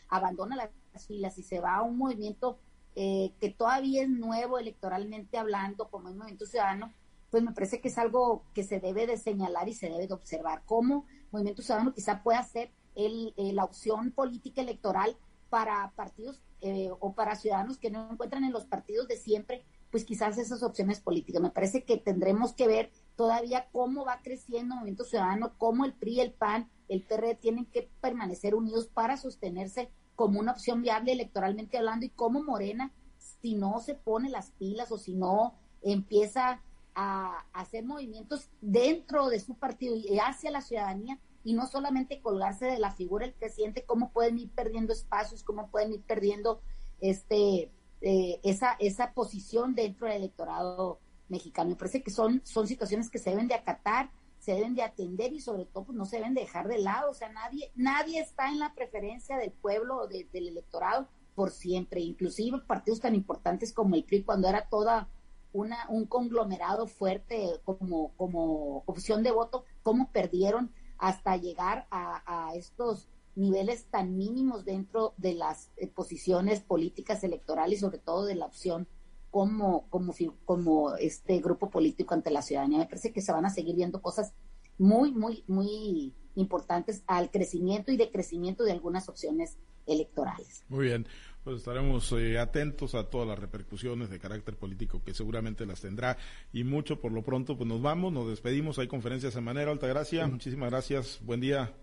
abandona 0.08 0.56
las 0.56 1.08
filas 1.08 1.36
y 1.39 1.44
se 1.44 1.60
va 1.60 1.78
a 1.78 1.82
un 1.82 1.98
movimiento 1.98 2.60
eh, 2.96 3.34
que 3.39 3.50
todavía 3.50 4.04
es 4.04 4.10
nuevo 4.10 4.60
electoralmente 4.60 5.39
hablando, 5.39 5.89
como 5.89 6.10
el 6.10 6.15
Movimiento 6.15 6.46
Ciudadano, 6.46 6.94
pues 7.32 7.44
me 7.44 7.54
parece 7.54 7.80
que 7.80 7.88
es 7.88 7.98
algo 7.98 8.44
que 8.54 8.63
se 8.63 8.80
debe 8.80 9.08
de 9.08 9.17
señalar 9.17 9.70
y 9.70 9.74
se 9.74 9.89
debe 9.89 10.06
de 10.06 10.13
observar. 10.13 10.63
Cómo 10.65 11.06
Movimiento 11.32 11.62
Ciudadano 11.62 11.94
quizá 11.94 12.22
pueda 12.22 12.44
ser 12.44 12.72
el, 12.94 13.34
eh, 13.38 13.54
la 13.54 13.63
opción 13.63 14.12
política 14.12 14.62
electoral 14.62 15.17
para 15.50 15.91
partidos 15.96 16.44
eh, 16.60 16.89
o 17.00 17.13
para 17.13 17.36
ciudadanos 17.36 17.78
que 17.78 17.89
no 17.89 18.12
encuentran 18.12 18.44
en 18.44 18.52
los 18.52 18.65
partidos 18.65 19.08
de 19.08 19.17
siempre, 19.17 19.65
pues 19.91 20.04
quizás 20.04 20.38
esas 20.38 20.62
opciones 20.62 21.00
políticas. 21.00 21.41
Me 21.41 21.50
parece 21.50 21.84
que 21.86 21.98
tendremos 21.98 22.54
que 22.54 22.67
ver 22.67 22.91
todavía 23.15 23.67
cómo 23.72 24.06
va 24.06 24.22
creciendo 24.22 24.76
Movimiento 24.76 25.06
Ciudadano, 25.06 25.54
cómo 25.58 25.86
el 25.86 25.94
PRI, 25.94 26.20
el 26.20 26.34
PAN, 26.34 26.70
el 26.89 27.02
PRD 27.02 27.36
tienen 27.36 27.65
que 27.65 27.89
permanecer 28.02 28.56
unidos 28.56 28.88
para 28.88 29.15
sostenerse 29.15 29.89
como 30.15 30.39
una 30.39 30.52
opción 30.52 30.82
viable 30.82 31.13
electoralmente 31.13 31.78
hablando 31.78 32.06
y 32.06 32.10
cómo 32.10 32.44
Morena, 32.44 32.94
si 33.17 33.56
no 33.56 33.80
se 33.80 33.96
pone 33.96 34.30
las 34.30 34.52
pilas 34.52 34.91
o 34.91 34.98
si 34.98 35.15
no 35.15 35.56
empieza 35.82 36.62
a, 36.95 37.45
hacer 37.54 37.86
movimientos 37.86 38.49
dentro 38.62 39.30
de 39.30 39.39
su 39.39 39.56
partido 39.56 39.95
y 39.95 40.19
hacia 40.19 40.51
la 40.51 40.62
ciudadanía 40.62 41.19
y 41.43 41.54
no 41.54 41.67
solamente 41.67 42.21
colgarse 42.21 42.65
de 42.65 42.80
la 42.80 42.91
figura 42.91 43.25
del 43.25 43.36
presidente, 43.36 43.86
cómo 43.86 44.12
pueden 44.12 44.38
ir 44.39 44.49
perdiendo 44.51 44.93
espacios, 44.93 45.43
cómo 45.43 45.69
pueden 45.69 45.93
ir 45.93 46.01
perdiendo 46.01 46.62
este 46.99 47.71
eh, 48.04 48.39
esa, 48.41 48.73
esa 48.80 49.13
posición 49.13 49.75
dentro 49.75 50.08
del 50.08 50.17
electorado 50.17 50.99
mexicano. 51.30 51.69
Me 51.69 51.75
parece 51.75 52.01
que 52.01 52.10
son, 52.10 52.41
son 52.43 52.67
situaciones 52.67 53.12
que 53.12 53.19
se 53.19 53.30
deben 53.30 53.47
de 53.47 53.54
acatar, 53.54 54.10
se 54.39 54.54
deben 54.54 54.73
de 54.73 54.82
atender 54.82 55.32
y 55.34 55.39
sobre 55.39 55.65
todo 55.65 55.86
pues, 55.86 55.95
no 55.95 56.06
se 56.06 56.17
deben 56.17 56.34
dejar 56.34 56.67
de 56.67 56.80
lado. 56.80 57.12
O 57.12 57.13
sea, 57.13 57.30
nadie, 57.30 57.71
nadie 57.75 58.19
está 58.19 58.49
en 58.49 58.58
la 58.58 58.73
preferencia 58.73 59.38
del 59.38 59.51
pueblo 59.51 59.97
o 59.97 60.08
del 60.08 60.27
electorado 60.34 61.08
por 61.36 61.51
siempre, 61.51 62.01
inclusive 62.01 62.60
partidos 62.62 62.99
tan 62.99 63.13
importantes 63.13 63.71
como 63.71 63.95
el 63.95 64.04
PRI 64.04 64.23
cuando 64.23 64.47
era 64.47 64.67
toda 64.67 65.08
una, 65.54 65.86
un 65.90 66.06
conglomerado 66.06 66.88
fuerte 66.88 67.60
como, 67.64 68.14
como 68.16 68.84
opción 68.86 69.24
de 69.24 69.32
voto, 69.32 69.66
cómo 69.84 70.12
perdieron 70.12 70.72
hasta 70.98 71.36
llegar 71.36 71.88
a, 71.90 72.54
estos 72.56 73.10
niveles 73.36 73.86
tan 73.86 74.18
mínimos 74.18 74.66
dentro 74.66 75.14
de 75.18 75.34
las 75.34 75.72
eh, 75.78 75.88
posiciones 75.88 76.60
políticas 76.60 77.24
electorales 77.24 77.80
y 77.80 77.82
sobre 77.82 77.98
todo 77.98 78.26
de 78.26 78.36
la 78.36 78.46
opción 78.46 78.88
como, 79.32 79.90
como, 79.90 80.14
como 80.46 80.96
este 80.98 81.40
grupo 81.40 81.70
político 81.70 82.14
ante 82.14 82.30
la 82.30 82.42
ciudadanía. 82.42 82.80
Me 82.80 82.86
parece 82.86 83.14
que 83.14 83.22
se 83.22 83.32
van 83.32 83.46
a 83.46 83.50
seguir 83.50 83.76
viendo 83.76 84.02
cosas 84.02 84.34
muy, 84.78 85.12
muy, 85.12 85.44
muy 85.48 86.14
importantes 86.36 87.04
al 87.08 87.32
crecimiento 87.32 87.92
y 87.92 87.98
decrecimiento 87.98 88.64
de 88.64 88.74
algunas 88.74 89.10
opciones 89.10 89.58
electorales. 89.88 90.64
Muy 90.70 90.86
bien 90.86 91.08
pues 91.43 91.58
estaremos 91.58 92.12
eh, 92.13 92.38
atentos 92.39 92.95
a 92.95 93.10
todas 93.10 93.27
las 93.27 93.39
repercusiones 93.39 94.10
de 94.10 94.19
carácter 94.19 94.56
político 94.56 95.01
que 95.04 95.13
seguramente 95.13 95.65
las 95.65 95.82
tendrá. 95.82 96.17
Y 96.54 96.63
mucho 96.63 96.99
por 96.99 97.12
lo 97.12 97.23
pronto 97.23 97.58
pues 97.58 97.67
nos 97.67 97.82
vamos, 97.82 98.13
nos 98.13 98.27
despedimos, 98.27 98.80
hay 98.80 98.88
conferencias 98.88 99.34
de 99.34 99.41
manera 99.41 99.71
Altagracia, 99.71 100.27
muchísimas 100.27 100.69
gracias, 100.69 101.19
buen 101.23 101.41
día. 101.41 101.73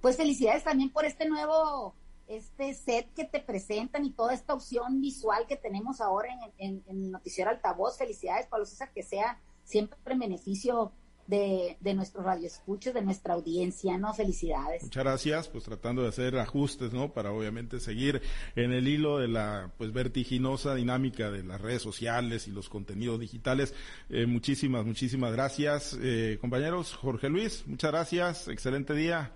Pues 0.00 0.16
felicidades 0.16 0.64
también 0.64 0.90
por 0.90 1.04
este 1.04 1.28
nuevo 1.28 1.94
este 2.28 2.74
set 2.74 3.12
que 3.14 3.24
te 3.24 3.40
presentan 3.40 4.04
y 4.04 4.10
toda 4.10 4.34
esta 4.34 4.52
opción 4.52 5.00
visual 5.00 5.46
que 5.48 5.56
tenemos 5.56 6.00
ahora 6.00 6.28
en, 6.58 6.82
en, 6.86 7.04
el 7.04 7.10
noticiero 7.10 7.50
altavoz. 7.50 7.96
Felicidades, 7.96 8.46
Pablo 8.46 8.66
César, 8.66 8.92
que 8.92 9.02
sea 9.02 9.40
siempre 9.64 9.98
en 10.06 10.18
beneficio 10.18 10.92
de, 11.28 11.76
de 11.78 11.94
nuestros 11.94 12.24
radioescuchos, 12.24 12.94
de 12.94 13.02
nuestra 13.02 13.34
audiencia, 13.34 13.98
¿no? 13.98 14.12
Felicidades. 14.14 14.82
Muchas 14.82 15.04
gracias, 15.04 15.48
pues 15.48 15.62
tratando 15.64 16.02
de 16.02 16.08
hacer 16.08 16.36
ajustes, 16.38 16.92
¿no? 16.92 17.12
Para 17.12 17.30
obviamente 17.32 17.78
seguir 17.80 18.22
en 18.56 18.72
el 18.72 18.88
hilo 18.88 19.18
de 19.18 19.28
la, 19.28 19.70
pues, 19.76 19.92
vertiginosa 19.92 20.74
dinámica 20.74 21.30
de 21.30 21.44
las 21.44 21.60
redes 21.60 21.82
sociales 21.82 22.48
y 22.48 22.50
los 22.50 22.68
contenidos 22.68 23.20
digitales. 23.20 23.74
Eh, 24.08 24.26
muchísimas, 24.26 24.86
muchísimas 24.86 25.32
gracias, 25.32 25.98
eh, 26.00 26.38
compañeros. 26.40 26.94
Jorge 26.94 27.28
Luis, 27.28 27.64
muchas 27.66 27.92
gracias, 27.92 28.48
excelente 28.48 28.94
día. 28.94 29.30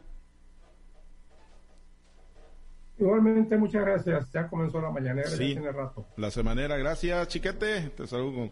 Igualmente, 2.98 3.58
muchas 3.58 3.84
gracias. 3.84 4.32
Ya 4.32 4.48
comenzó 4.48 4.80
la 4.80 4.90
mañanera, 4.90 5.28
ya 5.28 5.36
tiene 5.36 5.72
rato. 5.72 6.06
La 6.16 6.30
semanera, 6.30 6.76
gracias, 6.78 7.28
Chiquete. 7.28 7.90
Te 7.90 8.06
saludo. 8.06 8.50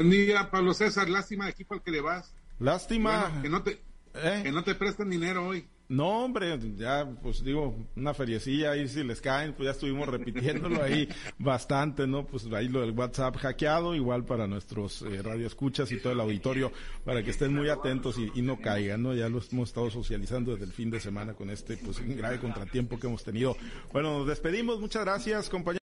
Buen 0.00 0.12
día, 0.12 0.50
Pablo 0.50 0.72
César. 0.72 1.10
Lástima 1.10 1.44
de 1.44 1.50
equipo 1.50 1.74
al 1.74 1.82
que 1.82 1.90
le 1.90 2.00
vas. 2.00 2.34
Lástima. 2.58 3.42
que, 3.42 3.50
no 3.50 3.62
te, 3.62 3.82
¿Eh? 4.14 4.40
que 4.44 4.50
no 4.50 4.64
te 4.64 4.74
prestan 4.74 5.10
dinero 5.10 5.46
hoy. 5.46 5.68
No, 5.90 6.24
hombre, 6.24 6.56
ya, 6.76 7.04
pues 7.20 7.42
digo, 7.42 7.76
una 7.96 8.14
feriecilla 8.14 8.70
ahí 8.70 8.86
si 8.86 9.02
les 9.02 9.20
caen, 9.20 9.54
pues 9.54 9.66
ya 9.66 9.72
estuvimos 9.72 10.08
repitiéndolo 10.08 10.80
ahí 10.82 11.08
bastante, 11.38 12.06
¿no? 12.06 12.24
Pues 12.28 12.46
ahí 12.52 12.68
lo 12.68 12.80
del 12.80 12.92
WhatsApp 12.92 13.36
hackeado, 13.38 13.96
igual 13.96 14.24
para 14.24 14.46
nuestros 14.46 15.02
eh, 15.02 15.20
radioescuchas 15.20 15.90
y 15.90 15.98
todo 15.98 16.12
el 16.12 16.20
auditorio, 16.20 16.70
para 17.04 17.24
que 17.24 17.30
estén 17.30 17.52
muy 17.52 17.68
atentos 17.70 18.18
y, 18.18 18.30
y, 18.36 18.40
no 18.40 18.60
caigan, 18.60 19.02
¿no? 19.02 19.14
Ya 19.14 19.28
lo 19.28 19.42
hemos 19.50 19.68
estado 19.68 19.90
socializando 19.90 20.52
desde 20.52 20.66
el 20.66 20.72
fin 20.72 20.90
de 20.92 21.00
semana 21.00 21.34
con 21.34 21.50
este, 21.50 21.76
pues, 21.76 21.98
grave 22.16 22.38
contratiempo 22.38 22.96
que 22.96 23.08
hemos 23.08 23.24
tenido. 23.24 23.56
Bueno, 23.92 24.20
nos 24.20 24.28
despedimos, 24.28 24.78
muchas 24.78 25.04
gracias, 25.04 25.50
compañeros. 25.50 25.78